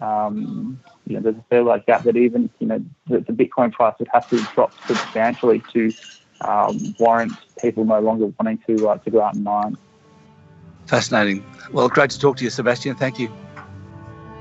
um, 0.00 0.80
you 1.06 1.14
know 1.14 1.20
there's 1.22 1.36
a 1.36 1.44
fairly 1.50 1.66
large 1.66 1.86
gap 1.86 2.02
that 2.02 2.16
even 2.16 2.50
you 2.58 2.66
know 2.66 2.84
the, 3.06 3.20
the 3.20 3.32
Bitcoin 3.32 3.72
price 3.72 3.94
would 4.00 4.08
have 4.12 4.28
to 4.30 4.42
drop 4.54 4.72
substantially 4.86 5.62
to 5.72 5.92
um, 6.40 6.96
warrant 6.98 7.32
people 7.62 7.84
no 7.84 8.00
longer 8.00 8.26
wanting 8.40 8.58
to 8.66 8.88
uh, 8.88 8.98
to 8.98 9.10
go 9.10 9.22
out 9.22 9.34
and 9.34 9.44
mine. 9.44 9.76
Fascinating. 10.86 11.44
Well, 11.70 11.88
great 11.88 12.10
to 12.10 12.18
talk 12.18 12.38
to 12.38 12.44
you, 12.44 12.50
Sebastian. 12.50 12.96
Thank 12.96 13.20
you. 13.20 13.30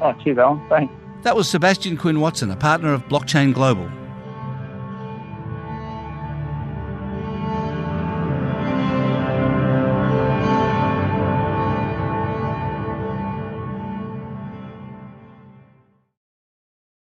Oh, 0.01 0.13
cheers, 0.23 0.37
Alan. 0.37 0.61
Thanks. 0.69 0.93
That 1.23 1.35
was 1.35 1.49
Sebastian 1.49 1.97
Quinn 1.97 2.19
Watson, 2.19 2.51
a 2.51 2.55
partner 2.55 2.93
of 2.93 3.03
Blockchain 3.07 3.53
Global. 3.53 3.89